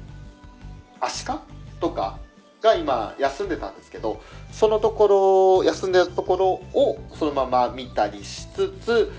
[1.01, 1.41] アシカ
[1.81, 2.19] とか
[2.63, 4.21] が今休んでたんですけど
[4.53, 6.47] そのところ休んでたところ
[6.81, 9.13] をそのまま見たりしつつ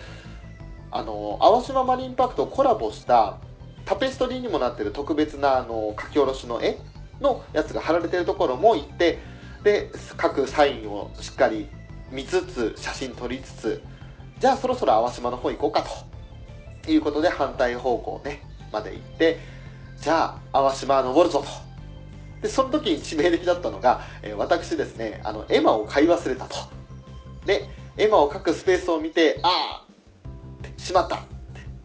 [0.91, 3.37] あの淡島マリンパークとコラボした
[3.85, 6.77] タペストリーにもなってる特別なあの書き下ろしの絵
[7.21, 9.19] のやつが貼られてるところも行って
[9.63, 11.67] で各サインをしっかり
[12.11, 13.81] 見つつ写真撮りつつ
[14.39, 16.17] じゃあそろそろ淡島の方行こうかと。
[16.91, 19.39] いうことで反対方向ねまで行って
[19.99, 21.66] じゃあ淡島登るぞと。
[22.41, 26.55] でその時に致命的だったのが、え、私ですねあのエマを買い忘れたと。
[27.45, 31.23] でエマを書くスペースを見てああしまった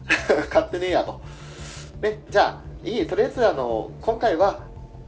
[0.49, 1.21] 買ってねえやと。
[2.01, 4.59] ねじゃあいいとりあえずあの今回は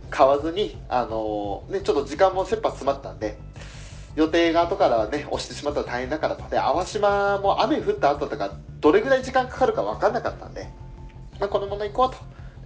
[0.10, 3.38] 買わずにあのねちょっと時間も切羽詰まったんで
[4.16, 6.50] 予定が後からね押してしまったら大変だからと。
[6.50, 10.70] で淡島も雨降った後とかどれぐらい時間かかるか分かんなかったんで、
[11.40, 12.18] まあ、このまま行こうと。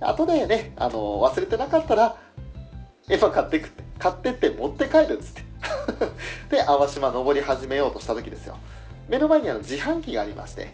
[0.02, 2.16] 後でねあの忘れてなかったら
[3.10, 5.44] エヴァ買ってくって買ってって持って帰るっつって。
[6.56, 8.58] で淡島登り始めようとした時ですよ。
[9.10, 10.74] 目の前にあの自販機がありまして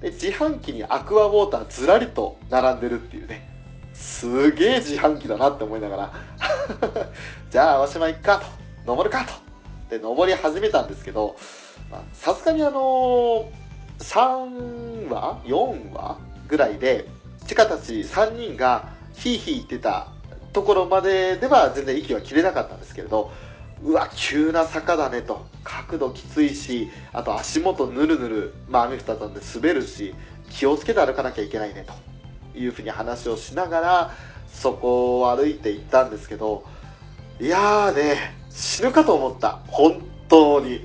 [0.00, 3.48] で自販機にアクアウォーターずらりと並んでるっていうね。
[3.92, 6.12] すげえ自販機だなって思いながら。
[7.50, 8.46] じゃあ淡島行くかと。
[8.86, 9.32] 登るかと。
[9.90, 11.36] で登り始めたんですけど
[12.12, 13.48] さすがにあの
[13.98, 16.18] 3話？4話
[16.48, 17.06] ぐらいで
[17.46, 20.08] チカたち3人がヒーヒー言ってた
[20.54, 23.30] ところまででは全然息は切れなかったんですけれど
[23.82, 25.44] うわ急な坂だねと。
[25.64, 30.14] 角度きついしあと足元ぬるぬる、まあ、雨降ったんで滑るし
[30.50, 31.92] 気をつけて歩かなきゃいけないねと。
[32.56, 34.10] いうふうに話をしながら
[34.46, 36.64] そこを歩いていったんですけど
[37.40, 39.58] いやーね死ぬかと思った。
[39.66, 40.80] 本当に。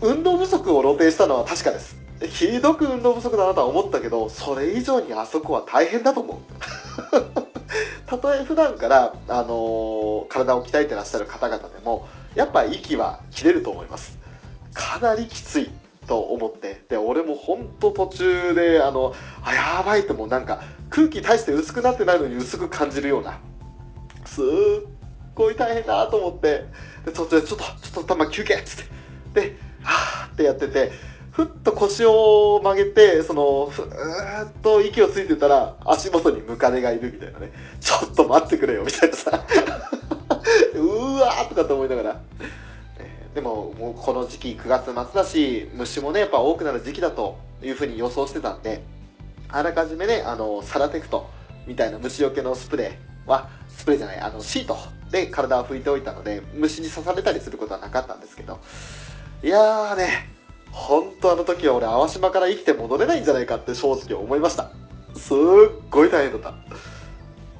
[0.00, 1.96] 運動不足を露呈したのは確かです。
[2.30, 7.47] ひどく運動不足だなとは思ったけどそれ以上にあそこは大変だと思う。
[8.06, 14.18] たとえ普段から、あの、体を鍛えてらっしゃる方々でもやっぱ息は切れると思います。
[14.74, 15.70] かなりきつい
[16.06, 23.38] と思ってで俺も本当途中であのあやばいともうなんか空気大して薄くなってないのに薄く感じるような
[24.24, 24.44] すっ
[25.34, 26.64] ごい大変だと思って
[27.04, 28.86] で途中でちょっとちょっと頭休憩っつっ
[29.34, 30.90] てではーってやってて
[31.38, 37.52] ふっと腰を曲げて、その、ふーっと息をついてたら、足元にムカデがいるみたいなね。
[37.80, 39.46] ちょっと待ってくれよ、みたいなさ。
[40.74, 42.20] うわーとかって思いながら。
[43.36, 48.82] でも、もうこの時期9月末だし、虫もね、やっぱ多くなる時期だというふうに予想してたんで、
[49.48, 51.30] あらかじめね、あの、サラテクト
[51.68, 54.76] みたいな虫除けのスプレーは、スプレーじゃない、あの、シート
[55.12, 58.58] で体を拭いておいたので、虫に刺されたりすることはなかったんですけど、
[59.44, 60.37] いやーね、
[60.78, 64.70] 本当あの時は俺淡島から生きて戻れないんじゃないかって正直思いました。
[65.14, 65.36] すっ
[65.90, 66.54] ごい大変だった。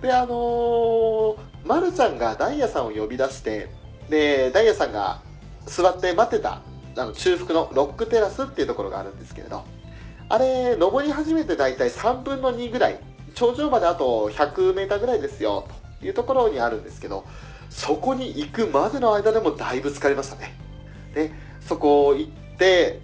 [0.01, 3.69] であのー、まるちゃんがダイヤさんを呼び出して
[4.09, 5.21] でダイヤさんが
[5.67, 6.63] 座って待ってた
[6.97, 9.65] あの中腹のロックテラスっていうところがあるんですけれど
[10.29, 13.01] あれ登り始めて大体3分の2ぐらい
[13.35, 15.67] 頂上まであと 100m ぐらいですよ
[16.01, 17.25] というところにあるんですけど
[17.69, 20.57] そこに行くまでの間でもだいぶ疲れましたね。
[21.15, 23.01] でそこ行って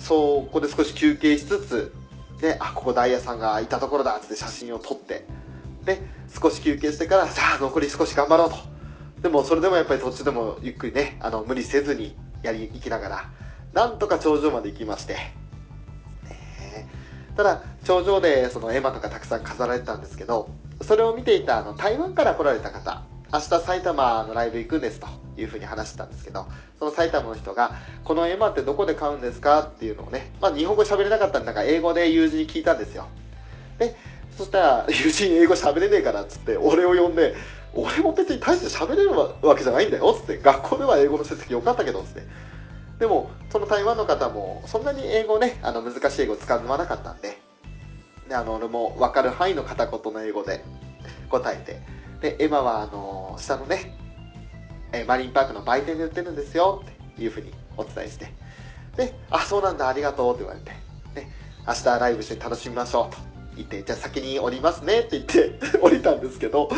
[0.00, 1.94] そこで少し休憩しつつ
[2.40, 5.26] であここダイヤさんがいたところだって写真を撮って
[5.84, 6.00] で
[6.40, 8.56] 少し休憩してからさあ残り少し頑張ろうと。
[9.22, 13.30] でもそれでもやっぱり途中でもゆっくりねあの無理せずにやり行きながら
[13.74, 15.16] なんとか頂上まで行きまして、
[16.30, 16.86] え。
[17.36, 20.48] ただ頂上でその絵馬とかたくさん飾られてたんですけど
[20.80, 23.02] それを見ていたあの台湾から来られた方
[23.32, 25.06] 明日埼玉のライブ行くんですと
[25.36, 26.46] いうふうに話してたんですけど、
[26.78, 27.72] その埼玉の人が、
[28.02, 33.06] この絵馬ってどこで買うんですかっていうのをね、まあ日本語喋れなかったんだから英語で友人に聞いたんですよ。
[33.78, 33.94] で、
[34.36, 37.34] そしたら、友人英語喋れねえからっつって、俺を呼んで、
[37.72, 42.22] 俺も別に大して喋れるわけじゃないんだよっつって、学校では英語の成績良かったけどっつって。
[42.98, 47.38] でも、その台湾の方も、そんなに英語ね、あの難しい英語使わなかったんで、
[48.28, 50.64] で、あの、俺も分かる範囲の片言の英語で
[51.30, 51.80] 答えて、
[52.20, 53.96] で、エマは、あの、下のね、
[54.92, 58.32] えマリンパークの売店で売ってるんですよっていうふうにお伝えして、
[58.96, 60.70] で、あ、そうなんだ、ありがとうって言われて、
[61.14, 61.32] ね、
[61.66, 63.18] 明日ライブ一緒に楽しみましょうと
[63.56, 66.70] 言って、じゃあ先に降りますねって言って 降りたんですけど、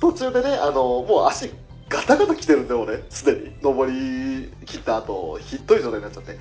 [0.00, 1.52] 途中でね、あの、もう足
[1.88, 3.02] ガタガタ来てるんだよ、俺。
[3.10, 3.52] すでに。
[3.62, 6.38] 登り切った後、ひっどい状態になっちゃって。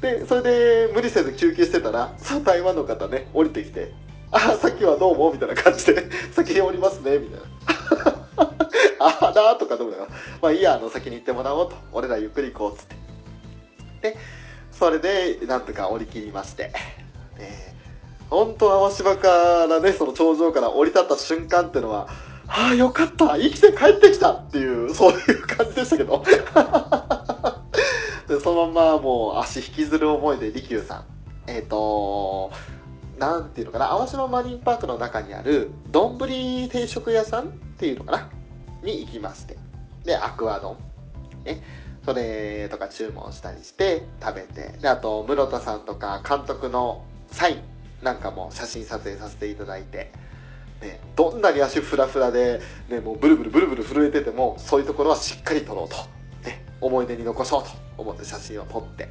[0.00, 3.92] で、それで無理せず休憩してたら、その台湾の方ね、降りてきて、
[4.30, 7.53] あ、さっきはどうもみたいな感じで、先に降りますね、みたいな。
[8.98, 10.08] あだ とかどうだよ。
[10.42, 11.76] まあいいや、あの、先に行ってもらおうと。
[11.92, 14.10] 俺らゆっくり行こう、つって。
[14.10, 14.16] で、
[14.72, 16.72] それで、なんとか降り切りまして。
[17.38, 17.74] ね、
[18.30, 22.08] 本当淡島からね、その頂上から降り立った瞬間っていうのは、
[22.46, 26.22] ああ、よかった生きて帰ってきたっていう、そういう感じでしたけど。
[28.28, 31.04] でそのままもう足引きずる思いで利休さん。
[31.46, 32.50] えっ、ー、と
[33.18, 37.46] なんていうのかな、淡島マリンパークの中にある、丼定食屋さんっ
[37.78, 38.28] ていうのかな
[38.84, 39.56] に行きまして。
[40.04, 40.76] で、アクア丼。
[41.44, 41.62] ね。
[42.04, 44.78] それとか注文したりして食べて。
[44.78, 47.62] で、あと、室田さんとか監督のサイン
[48.04, 50.12] なんかも写真撮影させていただいて。
[50.82, 55.96] ね、どんなに足フラフラで、ね、もうブルブルブルブル震えてても、そういうところはしっかり撮ろうと。
[56.46, 59.08] ね、思い出に残そうと思って写真を撮って。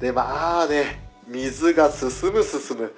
[0.00, 2.92] で、まあね、水が進む進む。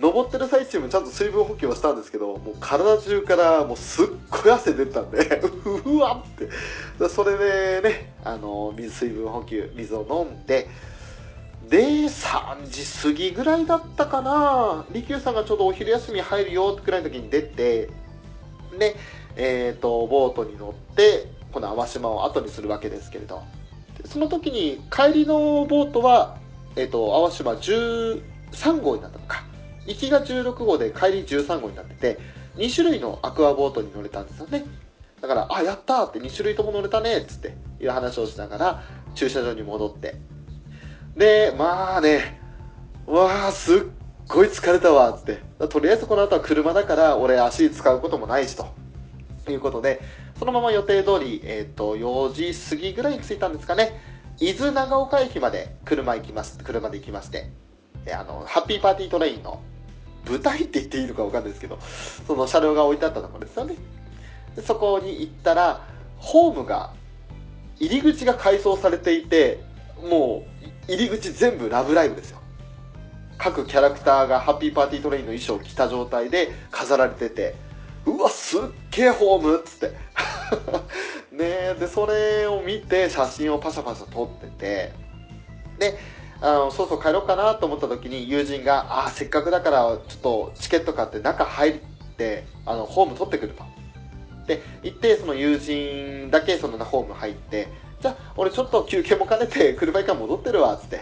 [0.00, 5.18] 登ってる最中もちゃんと水分補給はしたんですけど、もう体中からもうすっごい汗出てたんで
[5.86, 6.30] うわっ
[6.98, 7.08] て。
[7.08, 7.38] それ
[7.82, 10.68] でね、あの、水、水分補給、水を飲んで、
[11.68, 17.88] で、3時過ぎぐらいだったかな利休さんがちょうどお昼休み入るよってくらいの時に出て、
[18.78, 18.96] で、
[19.36, 23.42] えっ、ー、と、ボートに乗って、この淡島を後にするわけですけれど、
[24.04, 26.36] その時に帰りのボートは、
[26.76, 29.53] えっ、ー、と、淡島13号になったのか。
[29.86, 32.18] 行きが16号で帰り13号になってて、
[32.56, 34.64] 2種類のアクアボートに乗れたんですよね。
[35.20, 38.82] だから、あ、やったって2種類とも乗れたねっつっていう話をしながら
[39.14, 40.16] 駐車場に戻って。
[41.16, 42.40] で、まあね、
[43.06, 43.78] わーすっ
[44.28, 45.40] ごい疲れたわつって。
[45.68, 48.66] とりあえずこの後は車だから俺足使うこともないしと。
[49.52, 50.00] いうことで、
[50.38, 54.00] そのまま予定通り、えっ、と、4時過ぎぐらいに着いたんですかね。
[54.40, 57.50] 伊豆長岡駅まで車行きます、車で行きまして、
[58.04, 59.60] で、あの、ハッピーパーティートレインの
[60.28, 61.78] 舞台って言っていいのかわかんないですけど、
[62.26, 63.76] その車両が置いてあったところですよね。
[64.56, 65.86] でそこに行ったら、
[66.18, 66.92] ホームが、
[67.78, 69.60] 入り口が改装されていて、
[70.02, 70.44] も
[70.88, 72.38] う、入り口全部ラブライブですよ。
[73.36, 77.54] 各キャラクターがハッピーパーティートレインの衣装を着た状態で飾られてて、
[78.06, 78.60] うわ、すっ
[78.90, 79.96] げえホームっつって。
[81.34, 84.92] ねで、それを見て写真をパシャパシャ撮ってて、
[85.78, 85.98] で、
[86.40, 91.80] あの、そうそう帰ろうかなと思った時に友人が、ああ、せっかくだからちょっとチケット買って中入っ
[92.16, 93.64] て、あの、ホーム取ってくると。
[94.46, 97.68] で、行って、その友人だけそのホーム入って、
[98.00, 101.00] じゃあ、俺ちょっと休憩も兼ねて車一回戻ってるわ、つって。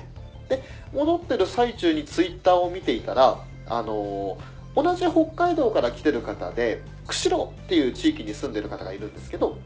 [0.49, 0.63] で、
[0.93, 9.59] 戻ってる最中にツイッターを見ていたら、あのー同じ北海道から来てる方で、釧路っていう地域に住んでる方がいるんですけど、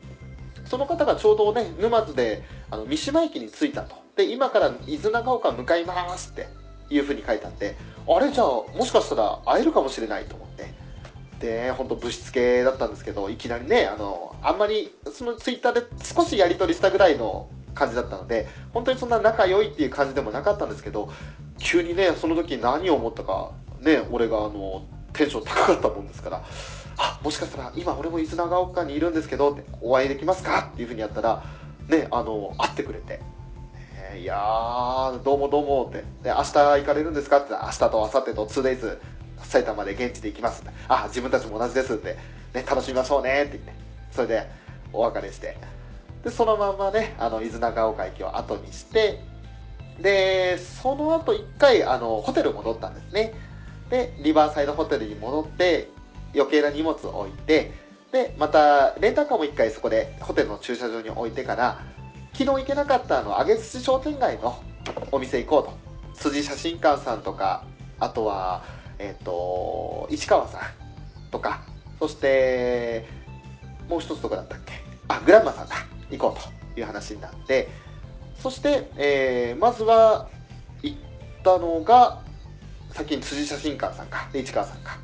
[0.65, 4.06] その方がちょうどね、沼津であの三島駅に着いたと。
[4.17, 6.49] で、今から伊豆長岡向かいますって
[6.91, 7.77] いう風に書いてあって、
[8.09, 8.47] あれじゃあ、
[8.77, 10.75] もしかしたら会えるかもしれないと思って。
[11.41, 21.11] で、本当物質系だったんですけど、いきなりね、あの、あんまり、そのツイッターで少しやり取りしたぐらいの感じだったので、本当にそんな仲良いっていう感じでもなかったんですけど、
[21.59, 23.53] 急にね、その時何を思ったか、
[23.83, 26.43] ね、俺があの、テンション高かったもんですから、
[26.97, 31.45] あ、もしかしたら今俺も伊豆長岡にいるんですけど、お会いできますかっていうふうにやったら、
[31.89, 33.21] ね、あの、会ってくれて、
[34.15, 38.99] いやー、どうもどうもって、で、明日行かれるんですかって、明日と明後日と 2days、
[39.43, 42.17] 埼玉で現地で行きますって、あ、自分たちも同じですって、
[42.55, 43.73] ね、楽しみましょうねって言って、
[44.13, 44.47] それで
[44.93, 45.57] お別れして、
[46.23, 49.21] で、そのままね、あの、伊豆長岡駅を後にして、
[50.01, 53.35] で、その後一回、あの、ホテル戻ったんですね。
[53.91, 55.89] で、リバーサイドホテルに戻って、
[56.35, 57.73] 余計な荷物を置いて、
[58.13, 61.81] で、また、レンタカーも一回そこで、ホテルの駐車場に置いてから、
[62.39, 64.63] 昨日行けなかったあの、上津商店街の
[65.11, 65.73] お店行こ
[66.13, 66.21] うと。
[66.21, 67.65] 辻写真館さんとか、
[67.99, 68.63] あとは、
[68.99, 70.61] えっ、と、市川さん
[71.31, 71.63] とか、
[71.99, 73.07] そして、
[73.89, 74.75] もう一つどこだったっけ？
[75.09, 75.77] あ、グランマさんだ。
[76.11, 77.69] 行こうという話になって、
[78.43, 80.29] そして、えーまずは、
[80.83, 80.99] 行っ
[81.43, 82.21] たのが、
[82.93, 84.99] 先に辻写真館さんか、で市川さんか。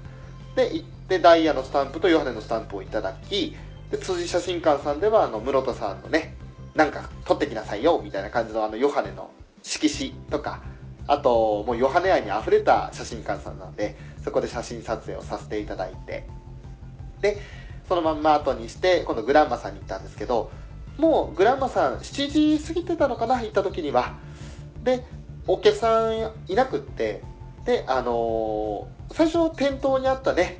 [0.54, 3.56] で、行ってダイヤのスタンプとヨハネのスタンプをいただき、
[3.90, 6.36] で、辻写真館さんでは、あの、室田さんのね、
[6.74, 9.30] なんか撮ってきなさいよ、みたいな感じのあの、ヨハネの
[9.62, 10.62] 色紙とか、
[11.06, 16.26] あと、もうヨハネ愛に溢れた写真館さんなんで、そこで写真撮影をさせていただいて、
[17.20, 17.38] で、
[17.88, 20.50] そのまんま後にして、今度グランマさんに行ったんですけど、
[20.98, 24.14] もうグランマさん7時過ぎてたのかな、行った時には。
[24.82, 25.04] で、
[25.46, 27.22] お客さんいなくって、
[27.64, 30.58] で、あのー最初店頭にあったね、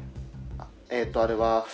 [0.90, 1.64] えっ、と、あれは、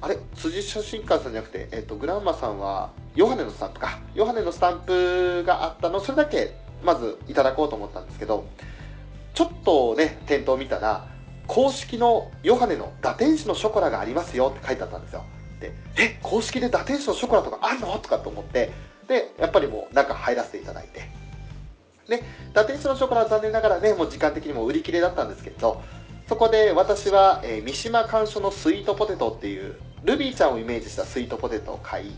[0.00, 3.98] あれ、辻写真館さんじゃなくて、えっ、と、グランマさんは、ヨハネのスタンプか。
[4.14, 8.46] ヨハネのスタンプがあったの、それだけ、まずいただこうと思ったんですけど、
[9.34, 11.06] ちょっとね、店頭見たら、
[11.46, 15.24] 公式のヨハネの打天使のショコラがありますよって書いてあったんですよ。
[15.60, 17.98] で、え、公式で打天使のショコラとかあんの？
[17.98, 18.70] とかと思って、
[19.08, 21.02] で、やっぱりもう中入らせていただいて。
[22.08, 22.22] で、
[22.54, 25.82] 打天使のショコラは残念ながらね、もう時間的にも売り切れだったんですけど、
[26.28, 32.12] そこで私は、えー三島甘書のスイートポテトっていう、ルビーちゃんをイメージしたスイートポテトを買い、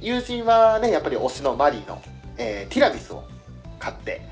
[0.00, 2.02] 友人はね、やっぱり推しのマリーの、
[2.36, 3.24] えーティラミスを
[3.78, 4.22] 買って、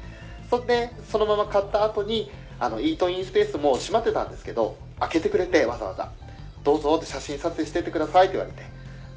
[0.51, 6.11] それで、そのまま買った後に、あの、イートインスペースも閉まってたんですけど、開けてくれて、わざわざ。
[6.65, 8.63] どうぞって写真撮影しててくださいって言われて。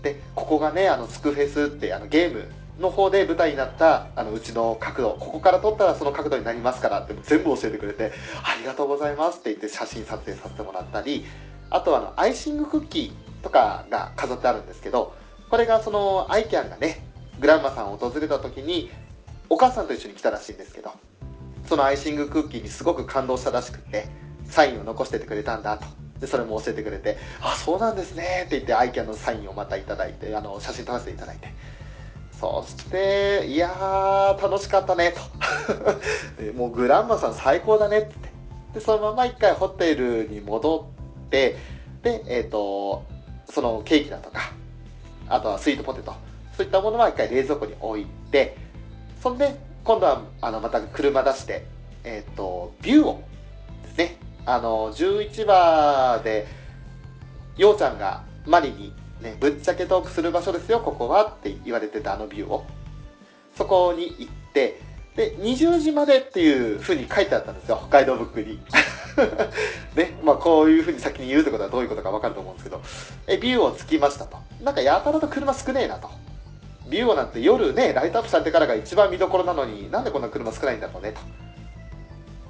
[0.02, 8.12] で、ここがね、あの、スクフェスって、あの、ゲームの方で舞台になった、あの、うちの角度、ここから撮ったらその角度になりますからって全部教えてくれて、
[8.44, 11.26] ありがとうございますって言って写真撮影させてもらったり、
[11.70, 15.16] あとはあの、アイシングクッキーとかが飾ってあるんですけど、
[15.50, 17.06] これがその、アイキャンがね、
[17.40, 18.90] グランマさんを訪れた時に、
[19.50, 20.92] お母さんと一緒に来たらしいんですけど、
[21.68, 24.08] そのアイシングクッキーにすごく感動したらしくて、
[24.46, 25.86] サインを残しててくれたんだと。
[26.20, 31.54] で、それも教えてくれて、あ、そうなんですねって言って、アイキャンのサインをまたいいて、あの、写真撮らせていただいて。
[32.40, 35.22] そして、いやー、楽しかったね、と。
[36.54, 38.16] もうグランマさん最高だねって。
[38.74, 40.90] で、そのまま一回ホテルに戻
[41.26, 41.58] って、
[42.04, 43.04] で、えっ、と、
[43.50, 44.52] そのケーキだとか、
[45.30, 46.14] あとはスイートポテト、
[46.56, 48.58] そういったものは一回冷蔵庫に置いて、
[49.22, 51.66] そんで、今度は、あの、また車出して、
[52.04, 53.24] えっ、と、ビューを
[53.84, 56.48] ですね、あの、11話で、
[57.58, 62.66] ようちゃんがマリに、ね、ぶっちゃけトークする場所ですよ、ここはって言われてたあのビューを。
[63.58, 64.82] そこに行って、
[65.16, 68.60] で、20時までっていう風に書いてあったんですよ、北海道ブックに。
[69.96, 72.82] ね、まあこういう風に先に言うってことはどういうことかわかると思うんですけど、
[73.28, 74.38] え、ビューをつきましたと。
[74.62, 76.10] なんかやたらと車少ねえなと。
[76.90, 81.22] ビューオなんて夜ね、ライトアップされてからが一番見どころなのになんでこんな車少ないんだろうねと。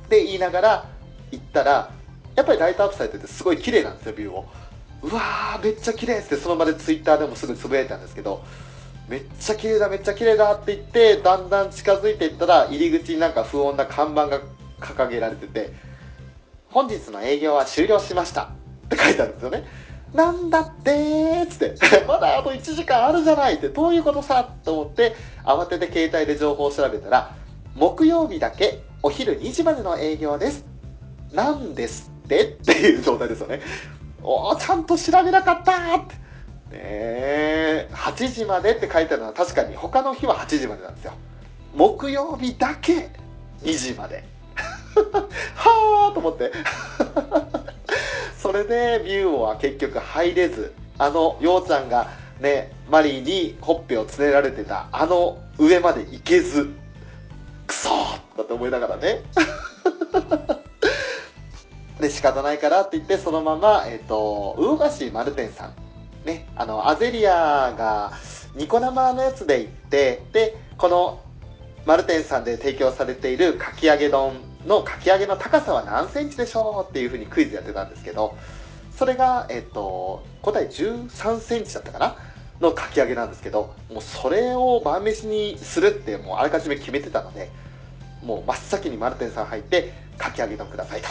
[0.09, 0.85] で、言いながら
[1.31, 1.91] 行ったら、
[2.35, 4.45] やっぱりライトアップされててすごい綺麗なんですよ、ビューを。
[5.03, 8.43] うわー、めっちゃ綺麗ってその場でツイッターでもすぐつぶやいたんですけど、
[9.07, 14.41] めっちゃ綺麗だ、めっちゃ綺麗だって言って、だんだん近づいていったら、入り口になんか不穏な看板が
[14.79, 15.73] 掲げられてて、
[16.69, 19.63] 本日の営業は終了しましたって書いてあるんですよね。
[20.13, 21.75] なんだってーつって、
[22.07, 27.31] まだあと1時間あるじゃないって、どういうことさと思って、慌てて携帯で情報を調べたら、
[27.75, 30.65] 木曜日だけお昼2時までの営業です。
[31.31, 33.61] なんですってっていう状態ですよね。
[34.23, 36.24] おー、ちゃんと調べなかったーって。
[36.75, 41.13] ね、8時までって書いてあるのは確かに他の日は8時までなんですよ。
[41.73, 43.11] 木曜日だけ
[43.63, 44.23] 2時まで。
[45.55, 46.51] はーと思って。
[48.37, 52.07] それでビューは結局入れず、あの、ようちゃんが
[52.39, 56.69] ね、マリーにほっぺをつねられてたあの上まで行けず、
[57.65, 59.23] クソーだって思いながらね。
[61.99, 65.84] で、仕方ないからって言って、そのまま、えっ、ー、と、魚河岸丸天さん。
[66.25, 68.13] ね、あの、アゼリアが
[68.55, 71.21] ニコ生のやつで行って、で、この
[71.85, 74.33] 丸天さんで提供されているかき揚げ丼
[74.65, 78.35] のかき揚げの高さは何センチでしょうっていうふうにクイズやってたんですけど、
[78.97, 82.15] それが、えっ、と、答え13センチだったかな？
[82.61, 87.51] のかき揚げなんですけど、もうそれを晩飯にするってもうあらかじめ決めてたので、
[88.23, 91.09] もう真っ先に丸天さん入って、かき揚げ丼くださいと。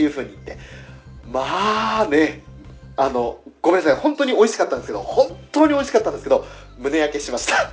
[0.00, 0.58] いうふうに言って、
[1.30, 2.42] まあね、
[2.98, 6.44] あの、ごめんなさい、本当に美味しかったんですけど、本当に美味しかったんですけど、
[6.78, 7.72] 胸焼けしました。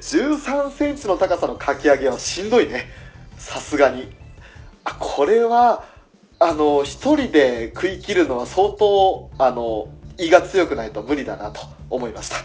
[0.00, 2.88] 13センチの高さのかき揚げはしんどいね。
[3.36, 4.14] さすがに。
[4.84, 5.84] あ、これは、
[6.38, 9.88] あの、一人で食い切るのは相当、あの、
[10.18, 12.36] 胃が強くないと無理だなと思いました。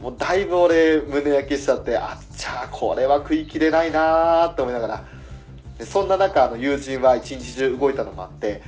[0.00, 5.04] もうだいぶ俺胸焼けしちゃって、あっちゃこれは食い切れないなーって思いながら、
[5.84, 8.62] そんな中あの友人は一日中動いたのもあって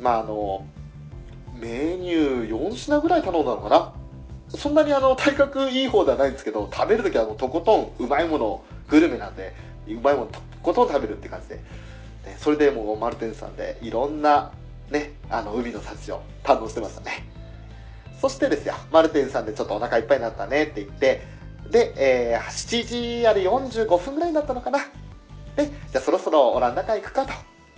[0.00, 0.66] まああの
[1.60, 3.92] メニュー4品ぐらい頼んだのかな？
[4.48, 9.54] そんなにあの体格いい方ではないんですけど食べる時はもうとことんうまいものグルメなんで
[9.86, 11.62] うまいものとことん食べるって感じで、ね、
[12.38, 14.50] それでもうマルテンさんでいろんな
[14.90, 17.24] ねあの海の幸を堪能してましたね
[18.20, 21.22] そしてですよマルテンさんでちょっとお腹いっぱいになったねって言って
[21.70, 24.80] で、えー、7時あれ45分ぐらいになったのかな
[25.56, 27.32] で、じゃあそろそろオランダ会行くかと。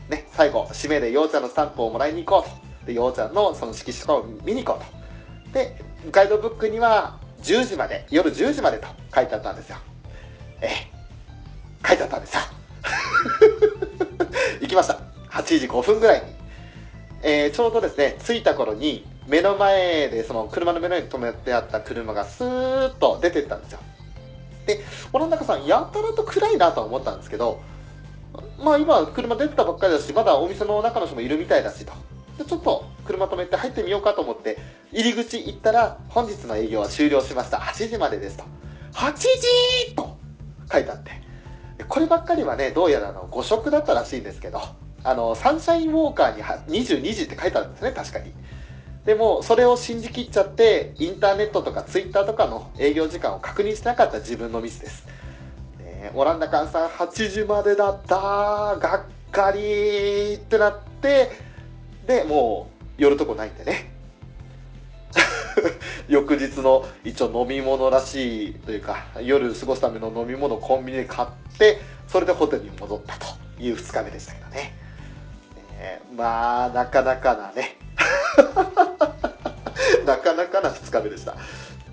[0.09, 2.72] ね、最後、締めでようちゃんのスタンプをもらいに行こうと。
[2.87, 5.59] で、ようちゃんのその色紙とかを見に行こうと。
[5.59, 5.77] で、
[6.11, 9.77] ガイドブックには10時まで、夜10時までと書いてあったんですよ。
[10.61, 12.43] ええ、書いてあったんですよ。
[14.61, 14.99] 行きました。
[15.31, 16.27] 8時5分ぐらいに。
[17.23, 23.79] えー、ちょうどですね、着いた頃に、目の前で、その車の目の前に止めてあった車がスーッと出てったんですよ。
[24.67, 24.81] で、
[25.13, 27.61] オランダカさん、やたらと暗いなと思ったんですけど、
[28.59, 31.93] まあ今、車出てたばっかりだし、まだお店の中の人もいるみたいだしと。
[32.45, 34.59] ちょっと車止めて入ってみようかと思って、
[34.93, 37.59] 入り口行ったら、本日の営業は終了しました。
[37.59, 38.45] 8時までですと。
[38.93, 40.17] 8時と
[40.71, 41.11] 書いてあって。
[41.89, 44.61] こればっかりはね、どうやらあの、誤色だったらしいんですけど、
[45.05, 46.43] あの、サンシャインウォーカーに
[46.85, 48.33] 22時って書いてあるんですね、確かに。
[49.05, 55.07] でも、それを信じきっちゃって、インターネットとかツイッターとかの営業時間を確認しなかった自分のミスです。
[55.79, 61.31] ね、オランダ館さん8時までだったがっかりってなって、
[62.07, 63.91] で、もう、寄るとこないんでね。
[66.09, 71.29] 翌日の一応飲み物らしいというか、夜過ごすための飲み物をコンビニで買っ
[71.59, 73.27] て、それでホテルに戻ったと
[73.59, 74.75] いう2日目でしたけどね。
[75.79, 77.77] ねまあ、なかなかなね。
[80.07, 81.37] なかなかな2日目でした。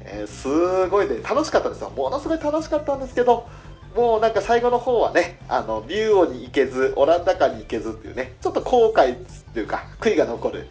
[0.02, 1.92] えー、すごいね、楽しかったですよ。
[1.92, 3.48] ものすごい楽しかったんですけど、
[3.96, 9.18] もうなんか最後の方はね、あの、ビューオに行けず、オランダカに行けずっていうね、ちょっと後悔っ
[9.54, 10.68] ていうか、悔いが残る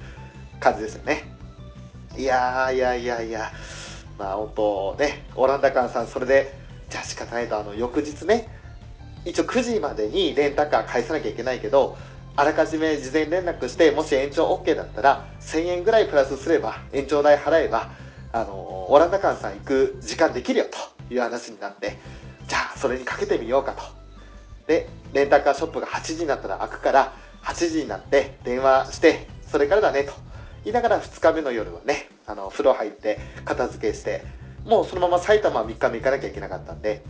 [0.61, 1.25] 感じですよね。
[2.17, 3.51] いや、いやいやいや、
[4.19, 6.55] まあ本当ね、オランダカンさん、それで、
[6.89, 8.49] じゃあ仕方ないと、あの、翌日ね、
[9.25, 11.97] 一応9時までにレンタカー返さなきゃいけないけど、
[12.37, 17.91] あらかじめ事前連絡して、もし延長 OK だったら、1000円ぐらいプラスすれば、延長代払えば、
[18.33, 20.67] あの、オランダ館さん行く時間できるよ
[21.09, 21.99] という話になって、
[22.49, 23.83] じゃあそれにかけてみようかと。
[24.67, 27.13] で、レンタカーショップが8時になったら開くから、
[27.45, 30.13] 8時になって電話して、それからだねと
[30.65, 34.25] 言いながら2日目の夜はね、あの、風呂入って片付けして、
[34.65, 37.03] もうそのまま埼玉3日目行かなきゃいけなかったんで、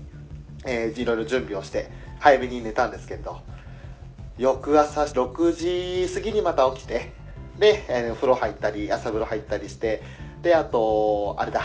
[0.66, 3.41] えー、いろいろ準備をして、早めに寝たんですけれど、
[4.39, 5.53] 翌朝6
[6.07, 7.12] 時過ぎにまた起きて、
[7.59, 10.03] で、えー、風呂入ったり、朝風呂入ったりして、
[10.43, 11.62] であとあれだ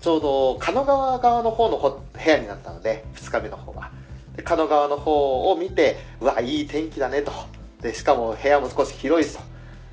[0.00, 3.90] ちょうど狩野川側の方の部屋になったので2日目の方は
[4.36, 7.32] で狩野川の方を見てうわいい天気だねと。
[7.80, 9.42] でしかも部屋も少し広いしと。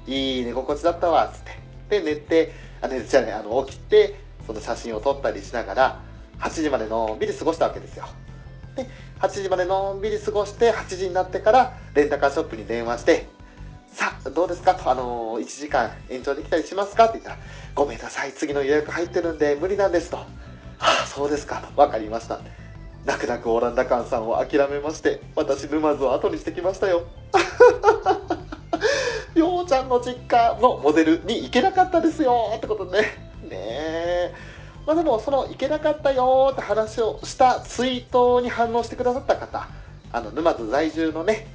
[0.08, 2.02] いい寝心地だったわつって。
[2.02, 2.52] で寝て
[2.82, 6.02] あ寝じゃないあの起きてその写真を撮ったりしながら
[6.40, 8.06] 8時までのんびり過ごしたわけですよ。
[8.76, 8.88] で
[9.20, 13.28] 8時までのんびり過ごして8時になってからレンタカーショップに電話して
[13.96, 14.76] さあどうですか？
[14.76, 17.06] と、あのー、1時間延長できたりしますか？
[17.06, 17.38] って言ったら
[17.74, 20.18] ごめんなさい次の予約入ってるんで無理なんですと。
[20.18, 20.26] は
[20.80, 21.62] あそうですか。
[21.62, 22.42] と分かりました。
[23.06, 27.04] 泣く泣くオランダ館さんを諦めまして私沼津を後にしてきましたよ。
[29.34, 32.52] ようちゃんの実家のモデルに行けなかったですよ。
[32.58, 33.08] ってことでね。
[33.44, 34.34] ねえ。
[34.86, 39.68] まあでもその行けなかったよって話をしたツイートに反応してくださった方
[40.12, 41.48] あの沼津在住のね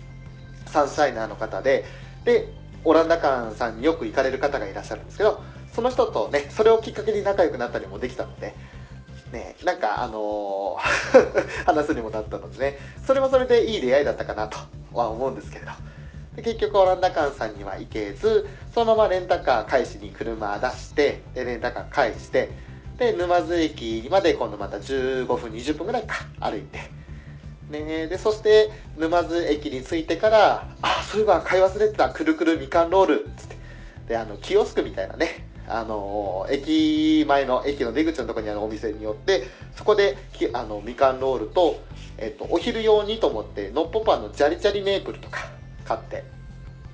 [0.67, 1.85] サンシャイナーの方で
[2.25, 2.53] で
[2.85, 5.43] オランダ館さんによく行かれる方がいらっしゃるんですけど
[5.73, 8.55] その人とねそれをきっかけに仲良くなったりもできたので
[9.33, 14.59] ねなんかあのー 話すにもなったのでねそれもそれでいい出会いだったかなと
[14.93, 15.73] は思うんですけれど。
[16.37, 22.51] で結局オランダ館さんには行けずそのままレンタカー返しに車出してでレンタカー返して
[22.99, 26.79] で沼津駅まで今度また15分20分ぐらいか歩いて
[27.71, 28.07] ね。
[28.07, 33.57] でそして沼津駅に着いてからあそういえば買い忘れてたくるくるみかんロールつって。
[34.09, 35.47] であのキオスクみたいなね。
[35.69, 39.45] あの駅前の駅の出口のところにあるお店によって
[39.77, 41.81] そこできあのみかんロールと、
[42.19, 45.49] えっと、お昼用にと思ってのっぽパンのジャリジャリメープルとか
[45.85, 46.25] 買って。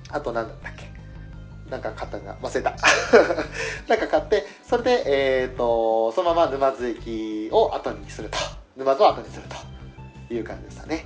[0.09, 0.87] あと何だったっけ。
[1.69, 2.75] なんか買ったが忘れた。
[3.89, 8.37] なんか買ってそれで、えー、とそのまま沼津駅を後にすると。
[8.77, 9.55] 沼津を後にすると。
[10.33, 11.05] いう感じでしたね。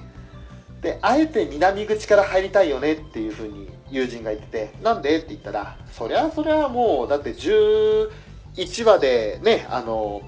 [0.82, 8.10] であえて南口から入りたいよねっていうふうに友人が言っててなんでって言ったらそりゃそりゃもうだって11
[8.84, 10.22] 話でねあの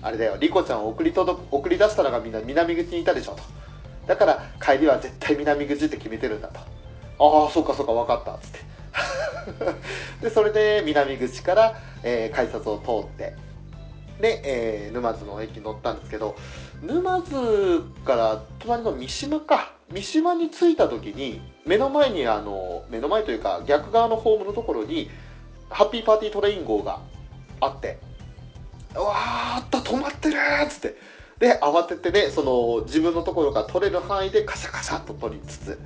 [0.00, 3.42] あれだよリコちゃんを送り届送り出したのがみんな南口にいたでしょと。
[4.06, 6.60] だから帰りは絶対南口って決めてるんだと。
[7.20, 8.68] ああそうかそうか分かったっつって。
[10.22, 13.34] でそれで南口から、えー改札を通って
[14.20, 16.36] で、えー沼津の駅に乗ったんですけど
[16.82, 19.72] 沼津から隣の三島か。
[19.90, 25.10] 三島に着いた時に目の前にあの目の前というか逆側のホームのところに
[25.70, 27.00] ハッピーパーティートレイン号が
[27.60, 27.98] あって
[28.94, 30.96] うわーあった止まってるっつって。
[31.38, 35.80] で慌ててねその自分のところが取れる範囲でカシャカシャっと取りつつ。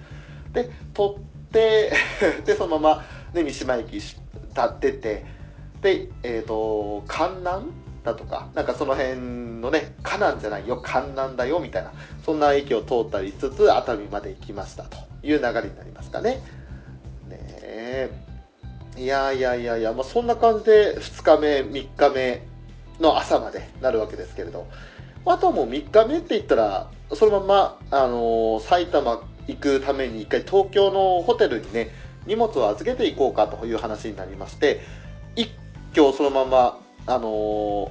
[0.52, 1.18] で取っ
[1.52, 1.92] て
[2.44, 4.16] でそのまま、ね、三島駅立
[4.60, 5.24] ってて。
[5.80, 7.72] でえっ、と観南
[8.04, 11.92] だとかなんかその辺のね河南じゃないよ観南だよみたいな
[12.24, 16.42] そんな駅を通ったりしつつ熱海まで行きましたという流れになりますかね。
[17.28, 18.10] ねえ
[18.96, 22.42] いやいやいやいや、まあ、そんな感じで2日目3日目
[23.00, 24.66] の朝までなるわけですけれど
[25.24, 31.90] あとはもう3日目って言ったらそのまま、あのー埼玉行くために一回東京のホテルにね
[32.26, 34.80] 荷物を預けていこうかという話になりまして
[35.34, 35.50] 一
[35.92, 37.90] 挙そのまま、あの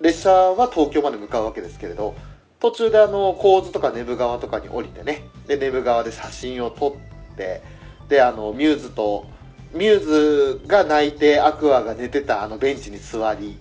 [0.00, 2.14] 列車は東京まで向かうわけですけれど
[2.58, 6.96] 途中であの神津とか根府川とかに降りてねで根府川で写真を撮
[7.32, 7.62] って
[8.08, 9.26] であのミューズと
[9.72, 13.58] ミューズが泣いてアクアが寝てたあのベンチに座り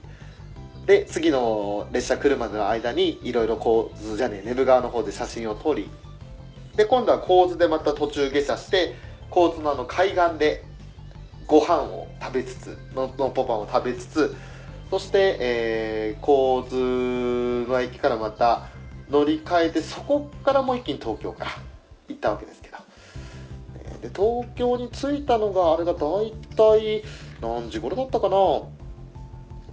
[0.86, 5.88] で次の列車来るまでの間にいろいろ神津じゃねえ根府川の方で写真を撮り
[6.76, 8.96] で今度は神津でまた途中下車して
[9.32, 10.64] 神津のあの海岸で
[11.46, 14.36] ご飯を食べつつののっぽパンを食べつつ
[14.90, 18.70] そして、えー、神津の駅からまた
[19.10, 21.52] 乗り換えてそこからもう一気に東京から
[22.08, 22.78] 行ったわけですけど。
[24.02, 27.04] で東京に着いたのがあれが大体
[27.42, 28.36] 何時頃だったかな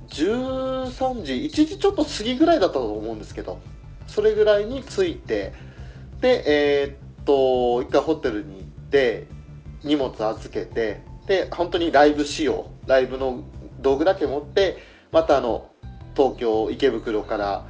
[0.08, 3.58] ？13時1時ちょっと過ぎぐらいだったと思うんですけど。
[4.06, 5.52] それぐらいに着いて。
[6.20, 9.26] でえーっと一回ホテルに行って
[9.82, 11.00] 荷物預けて。
[11.26, 12.70] で本当にライブ仕様。
[12.86, 13.44] ライブの
[13.80, 14.78] 道具だけ持って
[15.16, 15.70] またあの
[16.14, 17.64] 東京池袋から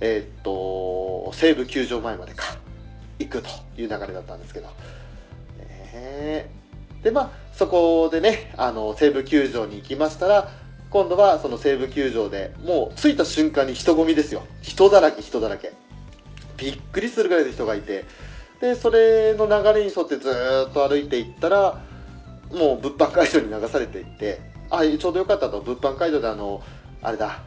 [0.00, 2.56] えーっと西武球場前までか
[3.18, 4.68] 行くという流れだったんですけど、
[5.92, 6.50] ね
[7.02, 10.48] でまあそこでねあの西武球場に行きましたら
[10.88, 14.42] 今度はその西武球場でもう着いた瞬間に人混みですよ。
[14.62, 15.74] 人だらけ人だらけ。
[16.56, 18.06] びっくりするぐらいの人がいて。
[18.62, 20.30] でそれの流れに沿ってず
[20.70, 21.82] っと歩いていったら
[22.50, 25.60] もう物販会場に流されていってあちょうどよかったと。
[25.60, 26.62] 物販会場であの
[27.02, 27.40] あれだ。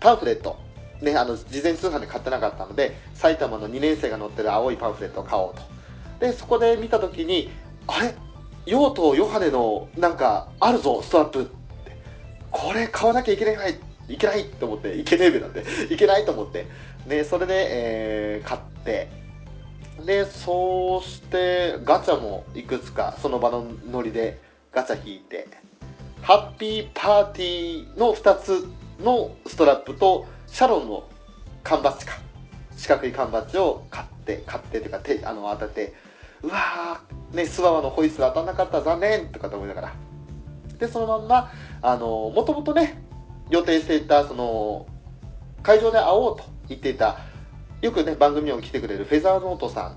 [0.00, 0.58] パンフレット。
[1.00, 5.62] ねあの事前通販で買ってなかったので埼玉の2年生が載ってる青いパンフレットを買おうと。
[6.18, 7.50] でそこで見た時に
[7.86, 8.14] あれ？
[8.66, 11.50] 用途ヨハネのなんかあるぞストラップって。
[12.50, 16.66] これ買わなきゃいけないいけないと思っていけねえべなんで いけないと思って。
[17.06, 19.08] でそれで、えー、買って。
[20.04, 24.40] でそうしてガチャもいくつかその場のノリで
[24.72, 25.46] ガチャ引いて。
[26.22, 28.68] ハッピーパーティーの2つ
[29.00, 31.08] のストラップとシャロンの
[31.62, 32.12] 缶バッジか。
[32.76, 35.94] 四角い缶バッジを買って買ってというか手あの当てて
[36.42, 39.92] うわーねスワワのホイッスル当たんなかった残念とかと思いながら。
[40.78, 41.50] でそのまんま
[41.82, 43.02] あのもともとね
[43.50, 44.86] 予定していたその
[45.62, 47.18] 会場で会おうと言っていた
[47.82, 49.96] よくね番組にも来てくれるフェザーノートさん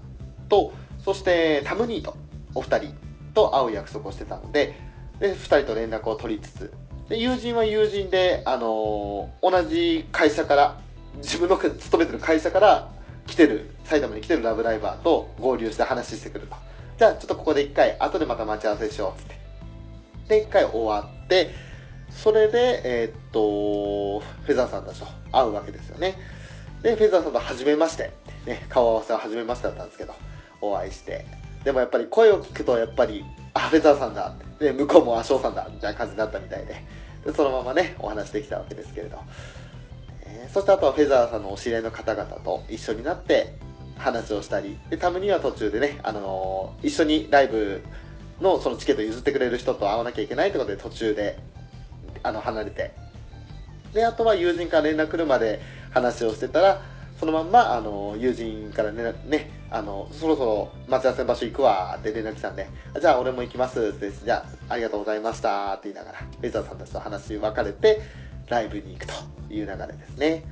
[0.50, 2.18] とそしてタムニート
[2.54, 2.96] お二人
[3.34, 4.76] と会う約束をしてたので
[5.24, 6.74] で2人と連絡を取りつつ。
[7.08, 10.82] で友人は友人で、あのー同じ会社から
[11.16, 12.90] 自分の勤めてる会社から
[13.26, 16.58] 来てる埼玉に来てるラブライバーと合流して話してくると。
[17.00, 19.36] じゃあちょっとここで一回後でまた待ち合わせしようつって。
[20.28, 21.52] で一回終わって
[22.10, 26.18] それでえーっとフェザーさんたちと会うわけですよね。
[26.82, 28.12] でフェザーさんと初めまして。
[28.46, 30.14] ね顔合わせは初めましてだったんですけど
[30.60, 31.26] お会いして。
[31.64, 34.53] でもやっぱり声を聞くとやっぱりあフェザーさんだって。
[34.64, 36.84] で向こうもあ翔さんだみたいな感じになったみたいで
[37.26, 39.18] でそのままねお話できたわけですけれど、
[40.26, 43.56] えーそしてあとはフェザーさんのお知り合いの方々と一緒になって
[43.98, 47.84] 話をしたりでたまには途中でね、あのー一緒にライブ
[48.42, 51.40] のそのチケット譲ってくれる人と会わなきゃいけないってことで途中で
[52.24, 52.92] あの離れて。
[53.94, 55.62] であとは友人から連絡来るまで
[55.92, 56.82] 話をしてたら
[57.24, 62.68] そのまんまあの友人からねねあのそろそろ待ち合わせの場所行くわって連絡来たんで
[63.00, 68.02] じゃあ俺も行きますってじゃあありがとうございましたって言いながらフェザーさんたちと話別れて
[68.50, 69.14] ライブに行くと
[69.54, 70.44] いう流れですね。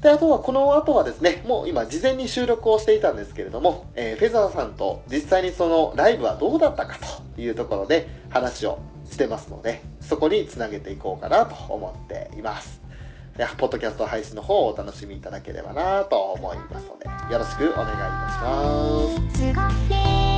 [0.00, 6.96] であとはこの後はですねもう今事前に収録をしていたんですけれども、えーフェザーさんと実際にそのライブはどうだったか
[7.34, 8.78] というところで話を
[9.10, 12.87] してますのでそこにつなげていこうかなと思っています。
[13.56, 18.38] ポッドキャスト配信の方をお楽しみいただければなと思いますのでよろしくお願いいたし
[19.54, 20.37] ます。